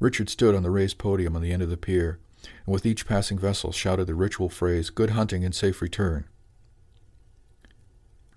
Richard 0.00 0.30
stood 0.30 0.54
on 0.54 0.62
the 0.62 0.70
raised 0.70 0.96
podium 0.96 1.36
on 1.36 1.42
the 1.42 1.52
end 1.52 1.60
of 1.60 1.68
the 1.68 1.76
pier, 1.76 2.18
and 2.66 2.72
with 2.72 2.86
each 2.86 3.06
passing 3.06 3.38
vessel 3.38 3.72
shouted 3.72 4.06
the 4.06 4.14
ritual 4.14 4.48
phrase, 4.48 4.90
Good 4.90 5.10
hunting 5.10 5.44
and 5.44 5.54
safe 5.54 5.80
return. 5.80 6.24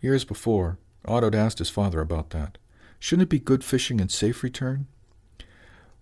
Years 0.01 0.23
before, 0.23 0.77
Otto 1.05 1.27
had 1.27 1.35
asked 1.35 1.59
his 1.59 1.69
father 1.69 2.01
about 2.01 2.29
that. 2.31 2.57
Shouldn't 2.99 3.23
it 3.23 3.29
be 3.29 3.39
good 3.39 3.63
fishing 3.63 4.01
and 4.01 4.11
safe 4.11 4.43
return? 4.43 4.87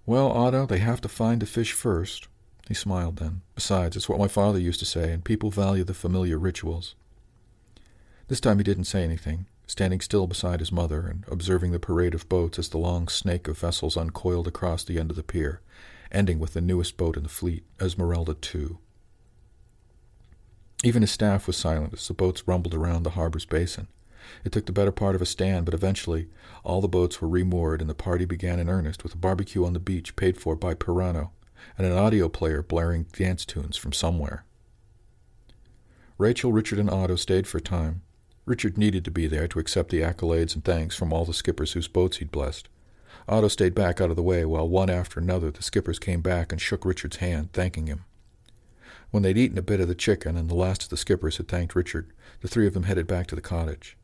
Well, 0.06 0.32
Otto, 0.32 0.65
they 0.65 0.80
have 0.80 1.02
to 1.02 1.10
find 1.10 1.41
the 1.41 1.46
fish 1.46 1.74
first. 1.74 2.28
He 2.68 2.74
smiled 2.74 3.18
then. 3.18 3.41
Besides, 3.54 3.96
it's 3.96 4.10
what 4.10 4.20
my 4.20 4.28
father 4.28 4.60
used 4.60 4.80
to 4.80 4.86
say, 4.86 5.12
and 5.12 5.24
people 5.24 5.52
value 5.52 5.84
the 5.84 5.94
familiar 5.94 6.38
rituals. 6.38 6.96
This 8.28 8.39
time 8.39 8.58
he 8.58 8.63
didn't 8.63 8.86
say 8.86 9.04
anything, 9.04 9.46
standing 9.68 10.02
still 10.02 10.26
beside 10.26 10.60
his 10.60 10.72
mother 10.72 11.08
and 11.08 11.26
observing 11.28 11.72
the 11.72 11.80
parade 11.80 12.15
of 12.15 12.28
boats 12.28 12.58
as 12.58 12.70
the 12.70 12.78
long 12.78 13.08
snake 13.08 13.48
of 13.48 13.60
vessels 13.60 13.98
uncoiled 13.98 14.48
across 14.48 14.84
the 14.84 15.00
end 15.00 15.12
of 15.12 15.15
the 15.15 15.24
pier, 15.24 15.62
ending 16.15 16.39
with 16.39 16.54
the 16.54 16.62
newest 16.62 16.97
boat 16.97 17.17
in 17.17 17.23
the 17.23 17.30
fleet, 17.30 17.63
Esmeralda 17.80 18.36
II. 18.56 18.78
Even 20.84 21.01
his 21.01 21.12
staff 21.12 21.47
was 21.47 21.58
silent 21.58 21.93
as 21.93 22.08
the 22.08 22.13
boats 22.13 22.47
rumbled 22.47 22.73
around 22.73 23.04
the 23.04 23.12
harbor's 23.12 23.45
basin. 23.45 23.88
It 24.43 24.51
took 24.51 24.65
the 24.65 24.71
better 24.71 24.91
part 24.91 25.15
of 25.15 25.21
a 25.21 25.25
stan, 25.25 25.63
but 25.63 25.73
eventually 25.73 26.28
all 26.63 26.82
the 26.82 26.88
boats 26.88 27.21
were 27.21 27.28
remoored 27.28 27.82
and 27.82 27.89
the 27.89 27.95
party 27.95 28.25
began 28.25 28.60
in 28.60 28.69
earnest 28.69 29.04
with 29.04 29.13
a 29.13 29.17
barbecue 29.17 29.65
on 29.65 29.73
the 29.73 29.80
beach 29.80 30.15
paid 30.15 30.38
for 30.38 30.56
by 30.56 30.73
Pirano 30.73 31.30
and 31.78 31.86
an 31.86 31.93
audio 31.93 32.30
player 32.30 32.62
blaring 32.63 33.04
dance 33.13 33.45
tunes 33.45 33.78
from 33.78 33.93
somewhere. 33.93 34.45
Rachel, 36.17 36.54
Richard, 36.54 36.80
and 36.80 36.89
Otto 36.89 37.15
stayed 37.15 37.47
for 37.47 37.58
a 37.58 37.62
time. 37.62 38.01
Richard 38.45 38.78
needed 38.78 39.04
to 39.06 39.12
be 39.12 39.28
there 39.28 39.47
to 39.47 39.60
accept 39.60 39.89
the 39.89 40.01
accolades 40.01 40.56
and 40.56 40.63
thanks 40.63 40.95
from 40.95 41.12
all 41.12 41.25
the 41.25 41.34
skippers 41.34 41.73
whose 41.73 41.88
boats 41.88 42.17
he'd 42.17 42.32
blessed. 42.32 42.69
Otto 43.28 43.47
stayed 43.47 43.75
back 43.75 43.99
out 43.99 44.10
of 44.10 44.15
the 44.15 44.23
way 44.23 44.45
while 44.45 44.67
one 44.67 44.89
after 44.89 45.19
another 45.19 45.51
the 45.51 45.63
skippers 45.63 45.99
came 45.99 46.21
back 46.21 46.51
and 46.51 46.62
shook 46.62 46.86
Richard's 46.86 47.17
hand, 47.17 47.54
thanking 47.54 47.88
him. 47.88 48.06
When 49.12 49.23
they'd 49.23 49.38
eaten 49.38 49.58
a 49.58 49.63
bit 49.63 49.80
of 49.80 49.88
the 49.88 49.95
chicken 49.95 50.36
and 50.36 50.49
the 50.49 50.56
last 50.56 50.84
of 50.84 50.89
the 50.89 50.97
skippers 50.97 51.38
had 51.38 51.47
thanked 51.47 51.75
Richard, 51.75 52.12
the 52.41 52.47
three 52.47 52.67
of 52.67 52.73
them 52.73 52.84
headed 52.84 53.08
back 53.08 53.28
to 53.28 53.36
the 53.36 53.41
cottage. 53.41 53.97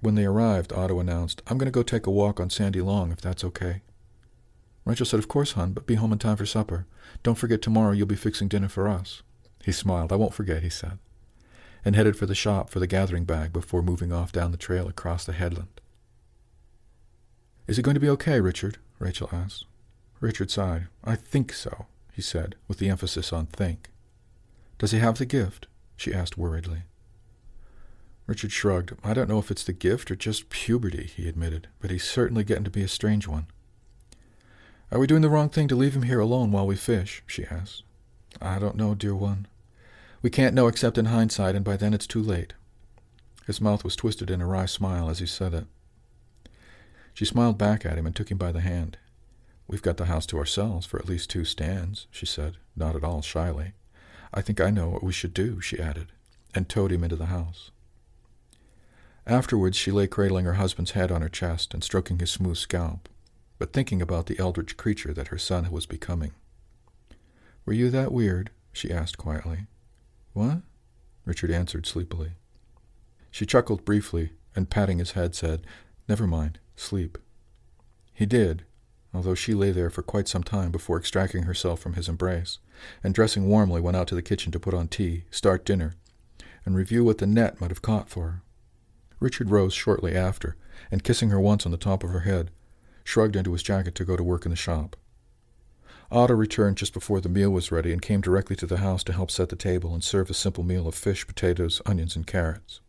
When 0.00 0.14
they 0.14 0.24
arrived, 0.24 0.72
Otto 0.72 0.98
announced, 0.98 1.42
I'm 1.46 1.58
going 1.58 1.66
to 1.66 1.70
go 1.70 1.82
take 1.82 2.06
a 2.06 2.10
walk 2.10 2.40
on 2.40 2.50
Sandy 2.50 2.80
Long, 2.80 3.12
if 3.12 3.20
that's 3.20 3.44
okay. 3.44 3.82
Rachel 4.84 5.06
said, 5.06 5.20
Of 5.20 5.28
course, 5.28 5.52
hon, 5.52 5.72
but 5.72 5.86
be 5.86 5.94
home 5.94 6.12
in 6.12 6.18
time 6.18 6.36
for 6.36 6.46
supper. 6.46 6.86
Don't 7.22 7.38
forget 7.38 7.62
tomorrow 7.62 7.92
you'll 7.92 8.06
be 8.06 8.16
fixing 8.16 8.48
dinner 8.48 8.68
for 8.68 8.88
us. 8.88 9.22
He 9.64 9.70
smiled. 9.72 10.12
I 10.12 10.16
won't 10.16 10.34
forget, 10.34 10.62
he 10.62 10.70
said, 10.70 10.98
and 11.84 11.94
headed 11.94 12.16
for 12.16 12.26
the 12.26 12.34
shop 12.34 12.68
for 12.68 12.80
the 12.80 12.86
gathering 12.86 13.24
bag 13.24 13.52
before 13.52 13.82
moving 13.82 14.12
off 14.12 14.32
down 14.32 14.50
the 14.50 14.56
trail 14.56 14.88
across 14.88 15.24
the 15.24 15.32
headland. 15.32 15.80
Is 17.72 17.78
it 17.78 17.84
going 17.84 17.94
to 17.94 18.00
be 18.00 18.10
okay, 18.10 18.38
Richard? 18.38 18.76
Rachel 18.98 19.30
asked. 19.32 19.64
Richard 20.20 20.50
sighed. 20.50 20.88
I 21.02 21.16
think 21.16 21.54
so, 21.54 21.86
he 22.12 22.20
said, 22.20 22.54
with 22.68 22.76
the 22.76 22.90
emphasis 22.90 23.32
on 23.32 23.46
think. 23.46 23.88
Does 24.76 24.90
he 24.90 24.98
have 24.98 25.16
the 25.16 25.24
gift? 25.24 25.68
she 25.96 26.12
asked 26.12 26.36
worriedly. 26.36 26.82
Richard 28.26 28.52
shrugged. 28.52 28.92
I 29.02 29.14
don't 29.14 29.26
know 29.26 29.38
if 29.38 29.50
it's 29.50 29.64
the 29.64 29.72
gift 29.72 30.10
or 30.10 30.16
just 30.16 30.50
puberty, 30.50 31.04
he 31.16 31.26
admitted, 31.26 31.68
but 31.80 31.90
he's 31.90 32.04
certainly 32.04 32.44
getting 32.44 32.64
to 32.64 32.70
be 32.70 32.82
a 32.82 32.88
strange 32.88 33.26
one. 33.26 33.46
Are 34.90 34.98
we 34.98 35.06
doing 35.06 35.22
the 35.22 35.30
wrong 35.30 35.48
thing 35.48 35.66
to 35.68 35.74
leave 35.74 35.96
him 35.96 36.02
here 36.02 36.20
alone 36.20 36.52
while 36.52 36.66
we 36.66 36.76
fish? 36.76 37.22
she 37.26 37.46
asked. 37.46 37.84
I 38.38 38.58
don't 38.58 38.76
know, 38.76 38.94
dear 38.94 39.14
one. 39.14 39.46
We 40.20 40.28
can't 40.28 40.54
know 40.54 40.66
except 40.66 40.98
in 40.98 41.06
hindsight, 41.06 41.54
and 41.54 41.64
by 41.64 41.78
then 41.78 41.94
it's 41.94 42.06
too 42.06 42.22
late. 42.22 42.52
His 43.46 43.62
mouth 43.62 43.82
was 43.82 43.96
twisted 43.96 44.30
in 44.30 44.42
a 44.42 44.46
wry 44.46 44.66
smile 44.66 45.08
as 45.08 45.20
he 45.20 45.26
said 45.26 45.54
it. 45.54 45.64
She 47.14 47.24
smiled 47.24 47.58
back 47.58 47.84
at 47.84 47.98
him 47.98 48.06
and 48.06 48.14
took 48.14 48.30
him 48.30 48.38
by 48.38 48.52
the 48.52 48.60
hand. 48.60 48.96
We've 49.66 49.82
got 49.82 49.96
the 49.96 50.06
house 50.06 50.26
to 50.26 50.38
ourselves 50.38 50.86
for 50.86 50.98
at 50.98 51.08
least 51.08 51.30
two 51.30 51.44
stans, 51.44 52.06
she 52.10 52.26
said, 52.26 52.56
not 52.76 52.96
at 52.96 53.04
all 53.04 53.22
shyly. 53.22 53.72
I 54.34 54.40
think 54.40 54.60
I 54.60 54.70
know 54.70 54.88
what 54.88 55.02
we 55.02 55.12
should 55.12 55.34
do, 55.34 55.60
she 55.60 55.78
added, 55.78 56.08
and 56.54 56.68
towed 56.68 56.92
him 56.92 57.04
into 57.04 57.16
the 57.16 57.26
house. 57.26 57.70
Afterwards, 59.26 59.76
she 59.76 59.90
lay 59.92 60.06
cradling 60.06 60.46
her 60.46 60.54
husband's 60.54 60.92
head 60.92 61.12
on 61.12 61.22
her 61.22 61.28
chest 61.28 61.74
and 61.74 61.84
stroking 61.84 62.18
his 62.18 62.30
smooth 62.30 62.56
scalp, 62.56 63.08
but 63.58 63.72
thinking 63.72 64.02
about 64.02 64.26
the 64.26 64.38
eldritch 64.38 64.76
creature 64.76 65.14
that 65.14 65.28
her 65.28 65.38
son 65.38 65.70
was 65.70 65.86
becoming. 65.86 66.32
Were 67.64 67.72
you 67.72 67.90
that 67.90 68.10
weird? 68.10 68.50
she 68.72 68.90
asked 68.90 69.18
quietly. 69.18 69.66
What? 70.32 70.62
Richard 71.24 71.50
answered 71.50 71.86
sleepily. 71.86 72.32
She 73.30 73.46
chuckled 73.46 73.84
briefly 73.84 74.30
and, 74.56 74.68
patting 74.68 74.98
his 74.98 75.12
head, 75.12 75.34
said, 75.34 75.62
Never 76.12 76.26
mind, 76.26 76.58
sleep. 76.76 77.16
He 78.12 78.26
did, 78.26 78.66
although 79.14 79.34
she 79.34 79.54
lay 79.54 79.72
there 79.72 79.88
for 79.88 80.02
quite 80.02 80.28
some 80.28 80.42
time 80.42 80.70
before 80.70 80.98
extracting 80.98 81.44
herself 81.44 81.80
from 81.80 81.94
his 81.94 82.06
embrace, 82.06 82.58
and 83.02 83.14
dressing 83.14 83.48
warmly 83.48 83.80
went 83.80 83.96
out 83.96 84.08
to 84.08 84.14
the 84.14 84.20
kitchen 84.20 84.52
to 84.52 84.60
put 84.60 84.74
on 84.74 84.88
tea, 84.88 85.24
start 85.30 85.64
dinner, 85.64 85.94
and 86.66 86.76
review 86.76 87.02
what 87.02 87.16
the 87.16 87.26
net 87.26 87.62
might 87.62 87.70
have 87.70 87.80
caught 87.80 88.10
for 88.10 88.28
her. 88.28 88.42
Richard 89.20 89.48
rose 89.48 89.72
shortly 89.72 90.14
after, 90.14 90.54
and 90.90 91.02
kissing 91.02 91.30
her 91.30 91.40
once 91.40 91.64
on 91.64 91.72
the 91.72 91.78
top 91.78 92.04
of 92.04 92.10
her 92.10 92.20
head, 92.28 92.50
shrugged 93.04 93.34
into 93.34 93.52
his 93.52 93.62
jacket 93.62 93.94
to 93.94 94.04
go 94.04 94.14
to 94.14 94.22
work 94.22 94.44
in 94.44 94.50
the 94.50 94.54
shop. 94.54 94.96
Otto 96.10 96.34
returned 96.34 96.76
just 96.76 96.92
before 96.92 97.22
the 97.22 97.30
meal 97.30 97.48
was 97.48 97.72
ready 97.72 97.90
and 97.90 98.02
came 98.02 98.20
directly 98.20 98.56
to 98.56 98.66
the 98.66 98.76
house 98.84 99.02
to 99.04 99.14
help 99.14 99.30
set 99.30 99.48
the 99.48 99.56
table 99.56 99.94
and 99.94 100.04
serve 100.04 100.28
a 100.28 100.34
simple 100.34 100.62
meal 100.62 100.86
of 100.86 100.94
fish, 100.94 101.26
potatoes, 101.26 101.80
onions, 101.86 102.16
and 102.16 102.26
carrots. 102.26 102.82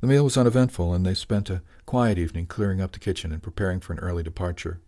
The 0.00 0.06
meal 0.06 0.24
was 0.24 0.38
uneventful, 0.38 0.94
and 0.94 1.04
they 1.04 1.14
spent 1.14 1.50
a 1.50 1.62
quiet 1.84 2.18
evening 2.18 2.46
clearing 2.46 2.80
up 2.80 2.92
the 2.92 2.98
kitchen 2.98 3.32
and 3.32 3.42
preparing 3.42 3.80
for 3.80 3.92
an 3.92 3.98
early 3.98 4.22
departure. 4.22 4.80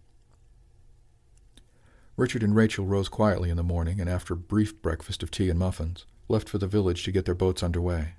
Richard 2.16 2.42
and 2.42 2.56
Rachel 2.56 2.86
rose 2.86 3.08
quietly 3.08 3.50
in 3.50 3.56
the 3.58 3.62
morning, 3.62 4.00
and 4.00 4.08
after 4.08 4.34
a 4.34 4.38
brief 4.38 4.80
breakfast 4.80 5.22
of 5.22 5.30
tea 5.30 5.50
and 5.50 5.58
muffins, 5.58 6.06
left 6.28 6.48
for 6.48 6.58
the 6.58 6.66
village 6.66 7.04
to 7.04 7.12
get 7.12 7.26
their 7.26 7.34
boats 7.34 7.62
under 7.62 7.80
way. 7.80 8.14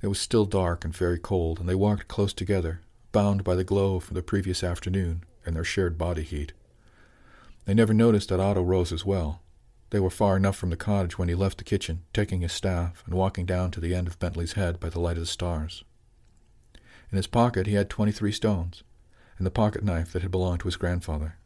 It 0.00 0.06
was 0.06 0.18
still 0.18 0.46
dark 0.46 0.84
and 0.84 0.96
very 0.96 1.18
cold, 1.18 1.60
and 1.60 1.68
they 1.68 1.74
walked 1.74 2.08
close 2.08 2.32
together, 2.32 2.80
bound 3.12 3.44
by 3.44 3.54
the 3.54 3.64
glow 3.64 4.00
from 4.00 4.14
the 4.14 4.22
previous 4.22 4.62
afternoon 4.64 5.24
and 5.44 5.56
their 5.56 5.64
shared 5.64 5.98
body 5.98 6.22
heat. 6.22 6.52
They 7.66 7.74
never 7.74 7.92
noticed 7.92 8.30
that 8.30 8.40
Otto 8.40 8.62
rose 8.62 8.92
as 8.92 9.04
well. 9.04 9.42
They 9.90 10.00
were 10.00 10.10
far 10.10 10.36
enough 10.36 10.56
from 10.56 10.70
the 10.70 10.76
cottage 10.76 11.18
when 11.18 11.28
he 11.28 11.34
left 11.34 11.58
the 11.58 11.64
kitchen, 11.64 12.04
taking 12.14 12.40
his 12.40 12.52
staff 12.52 13.02
and 13.04 13.14
walking 13.14 13.44
down 13.44 13.70
to 13.72 13.80
the 13.80 13.94
end 13.94 14.06
of 14.06 14.18
Bentley's 14.18 14.52
head 14.52 14.80
by 14.80 14.88
the 14.88 15.00
light 15.00 15.16
of 15.16 15.22
the 15.22 15.26
stars. 15.26 15.84
In 17.10 17.16
his 17.16 17.26
pocket 17.26 17.66
he 17.66 17.74
had 17.74 17.88
twenty-three 17.88 18.32
stones, 18.32 18.82
and 19.38 19.46
the 19.46 19.50
pocket 19.50 19.82
knife 19.82 20.12
that 20.12 20.22
had 20.22 20.30
belonged 20.30 20.60
to 20.60 20.68
his 20.68 20.76
grandfather. 20.76 21.36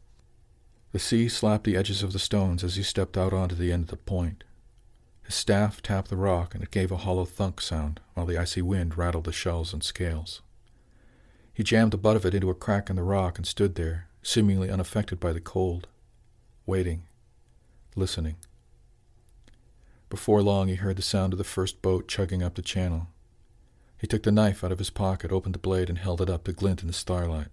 The 0.91 0.99
sea 0.99 1.29
slapped 1.29 1.63
the 1.63 1.77
edges 1.77 2.03
of 2.03 2.13
the 2.13 2.19
stones 2.19 2.63
as 2.63 2.75
he 2.75 2.83
stepped 2.83 3.17
out 3.17 3.33
onto 3.33 3.55
the 3.55 3.71
end 3.71 3.83
of 3.83 3.89
the 3.89 3.97
point. 3.97 4.43
His 5.23 5.35
staff 5.35 5.81
tapped 5.81 6.09
the 6.09 6.17
rock, 6.17 6.53
and 6.53 6.63
it 6.63 6.71
gave 6.71 6.91
a 6.91 6.97
hollow 6.97 7.25
thunk 7.25 7.61
sound, 7.61 7.99
while 8.13 8.25
the 8.25 8.37
icy 8.37 8.61
wind 8.61 8.97
rattled 8.97 9.23
the 9.23 9.31
shells 9.31 9.73
and 9.73 9.83
scales. 9.83 10.41
He 11.53 11.63
jammed 11.63 11.93
the 11.93 11.97
butt 11.97 12.17
of 12.17 12.25
it 12.25 12.33
into 12.33 12.49
a 12.49 12.55
crack 12.55 12.89
in 12.89 12.95
the 12.95 13.03
rock 13.03 13.37
and 13.37 13.47
stood 13.47 13.75
there, 13.75 14.07
seemingly 14.21 14.69
unaffected 14.69 15.19
by 15.19 15.31
the 15.31 15.39
cold, 15.39 15.87
waiting, 16.65 17.03
listening. 17.95 18.35
Before 20.09 20.43
long 20.43 20.67
he 20.67 20.75
heard 20.75 20.97
the 20.97 21.01
sound 21.01 21.33
of 21.33 21.37
the 21.37 21.43
first 21.43 21.81
boat 21.81 22.07
chugging 22.07 22.43
up 22.43 22.55
the 22.55 22.61
channel. 22.61 23.07
He 24.03 24.07
took 24.07 24.23
the 24.23 24.33
knife 24.33 24.65
out 24.65 24.71
of 24.73 24.79
his 24.79 24.89
pocket, 24.89 25.31
opened 25.31 25.55
the 25.55 25.59
blade, 25.59 25.87
and 25.87 25.97
held 25.97 26.19
it 26.19 26.29
up 26.29 26.43
to 26.43 26.51
glint 26.51 26.81
in 26.81 26.87
the 26.87 26.93
starlight. 26.93 27.47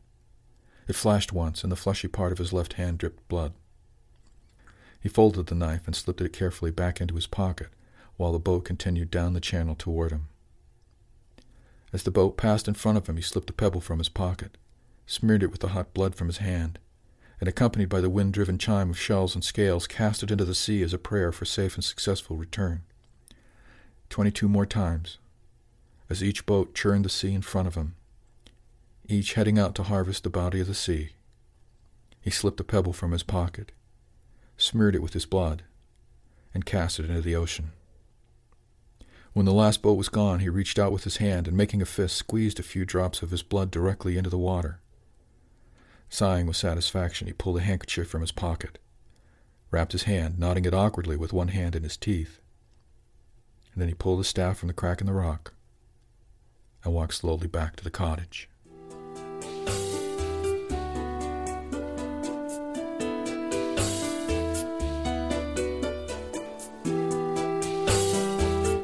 It 0.89 0.97
flashed 0.97 1.33
once, 1.33 1.63
and 1.63 1.71
the 1.71 1.77
fleshy 1.77 2.09
part 2.09 2.33
of 2.33 2.39
his 2.39 2.53
left 2.53 2.73
hand 2.73 2.99
dripped 2.99 3.29
blood. 3.29 3.53
He 5.01 5.09
folded 5.09 5.47
the 5.47 5.55
knife 5.55 5.83
and 5.87 5.95
slipped 5.95 6.21
it 6.21 6.33
carefully 6.33 6.73
back 6.73 7.01
into 7.01 7.15
his 7.15 7.29
pocket 7.29 7.69
while 8.17 8.33
the 8.33 8.41
boat 8.41 8.65
continued 8.65 9.13
down 9.13 9.33
the 9.33 9.41
channel 9.41 9.77
toward 9.77 10.11
him. 10.11 10.27
As 11.93 12.03
the 12.03 12.11
boat 12.11 12.37
passed 12.37 12.67
in 12.67 12.75
front 12.75 12.99
of 12.99 13.07
him, 13.07 13.15
he 13.15 13.23
slipped 13.23 13.51
a 13.51 13.53
pebble 13.53 13.81
from 13.81 13.99
his 13.99 14.09
pocket, 14.09 14.59
smeared 15.07 15.45
it 15.45 15.53
with 15.53 15.61
the 15.61 15.69
hot 15.69 15.95
blood 15.95 16.17
from 16.17 16.27
his 16.27 16.39
hand, 16.39 16.81
and 17.39 17.49
accompanied 17.49 17.89
by 17.89 18.01
the 18.01 18.11
wind-driven 18.11 18.59
chime 18.59 18.91
of 18.91 18.99
shells 18.99 19.37
and 19.37 19.45
scales, 19.45 19.87
cast 19.87 20.25
it 20.25 20.33
into 20.33 20.45
the 20.45 20.57
sea 20.57 20.83
as 20.83 20.93
a 20.93 20.99
prayer 20.99 21.31
for 21.31 21.45
safe 21.45 21.77
and 21.77 21.85
successful 21.85 22.37
return. 22.37 22.83
Twenty-two 24.09 24.49
more 24.49 24.67
times, 24.67 25.19
as 26.11 26.25
each 26.25 26.45
boat 26.45 26.75
churned 26.75 27.05
the 27.05 27.09
sea 27.09 27.33
in 27.33 27.41
front 27.41 27.69
of 27.69 27.77
him, 27.77 27.95
each 29.09 29.35
heading 29.35 29.59
out 29.59 29.77
to 29.77 29.85
harvest 29.85 30.25
the 30.25 30.31
bounty 30.31 30.61
of 30.61 30.67
the 30.67 30.75
sea. 30.75 31.11
He 32.21 32.31
slipped 32.31 32.59
a 32.59 32.65
pebble 32.65 32.93
from 32.93 33.13
his 33.13 33.23
pocket, 33.23 33.71
smeared 34.57 34.97
it 34.97 35.03
with 35.03 35.13
his 35.13 35.25
blood, 35.25 35.63
and 36.53 36.67
cast 36.67 36.99
it 36.99 37.09
into 37.09 37.23
the 37.23 37.37
ocean. 37.37 37.71
When 39.33 39.47
the 39.47 39.53
last 39.53 39.81
boat 39.81 39.97
was 39.97 40.09
gone, 40.09 40.41
he 40.41 40.49
reached 40.49 40.81
out 40.81 40.91
with 40.91 41.05
his 41.05 41.19
hand 41.19 41.47
and, 41.47 41.57
making 41.57 41.81
a 41.81 41.87
fist, 41.87 42.17
squeezed 42.17 42.59
a 42.59 42.65
few 42.65 42.85
drops 42.85 43.23
of 43.23 43.31
his 43.31 43.45
blood 43.45 43.71
directly 43.71 44.19
into 44.19 44.29
the 44.29 44.37
water. 44.37 44.81
Sighing 46.09 46.47
with 46.49 46.57
satisfaction, 46.57 47.29
he 47.29 47.33
pulled 47.33 47.59
a 47.59 47.61
handkerchief 47.61 48.09
from 48.09 48.23
his 48.23 48.33
pocket, 48.33 48.81
wrapped 49.71 49.93
his 49.93 50.03
hand, 50.03 50.41
knotting 50.41 50.65
it 50.65 50.75
awkwardly 50.75 51.17
with 51.17 51.33
one 51.33 51.49
hand 51.49 51.77
in 51.77 51.85
his 51.85 51.97
teeth. 51.97 52.41
And 53.73 53.81
then 53.81 53.89
he 53.89 53.95
pulled 53.95 54.19
the 54.19 54.25
staff 54.25 54.59
from 54.59 54.67
the 54.67 54.75
crack 54.75 55.01
in 55.01 55.07
the 55.07 55.13
rock 55.13 55.55
and 56.85 56.95
walked 56.95 57.15
slowly 57.15 57.47
back 57.47 57.77
to 57.77 57.85
the 57.85 57.91
cottage. 57.91 58.49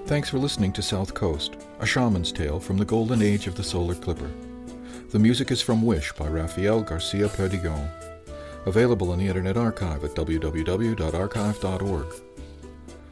Thanks 0.06 0.30
for 0.30 0.38
listening 0.38 0.72
to 0.72 0.82
South 0.82 1.14
Coast, 1.14 1.56
a 1.80 1.86
shaman's 1.86 2.30
tale 2.30 2.60
from 2.60 2.76
the 2.78 2.84
golden 2.84 3.20
age 3.20 3.48
of 3.48 3.56
the 3.56 3.64
solar 3.64 3.94
clipper. 3.94 4.30
The 5.10 5.18
music 5.18 5.50
is 5.50 5.60
from 5.60 5.82
Wish 5.82 6.12
by 6.12 6.28
Rafael 6.28 6.82
Garcia 6.82 7.28
Perdigon. 7.28 7.90
Available 8.66 9.12
in 9.12 9.18
the 9.18 9.26
Internet 9.26 9.56
Archive 9.56 10.04
at 10.04 10.14
www.archive.org. 10.14 12.06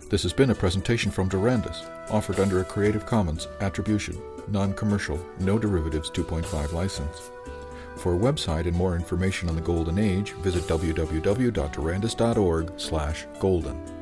This 0.09 0.23
has 0.23 0.33
been 0.33 0.51
a 0.51 0.55
presentation 0.55 1.11
from 1.11 1.29
Durandus, 1.29 1.83
offered 2.11 2.41
under 2.41 2.61
a 2.61 2.65
Creative 2.65 3.07
Commons 3.07 3.49
Attribution, 3.61 4.21
Non-Commercial, 4.49 5.19
No 5.41 5.59
Derivatives 5.59 6.11
2.5 6.11 6.73
license. 6.73 7.31
For 7.97 8.15
a 8.15 8.19
website 8.19 8.67
and 8.67 8.77
more 8.77 8.97
information 8.97 9.49
on 9.49 9.55
the 9.55 9.63
Golden 9.63 9.99
Age, 9.99 10.33
visit 10.33 10.65
www.durandus.org 10.65 12.73
slash 12.77 13.27
golden. 13.39 13.94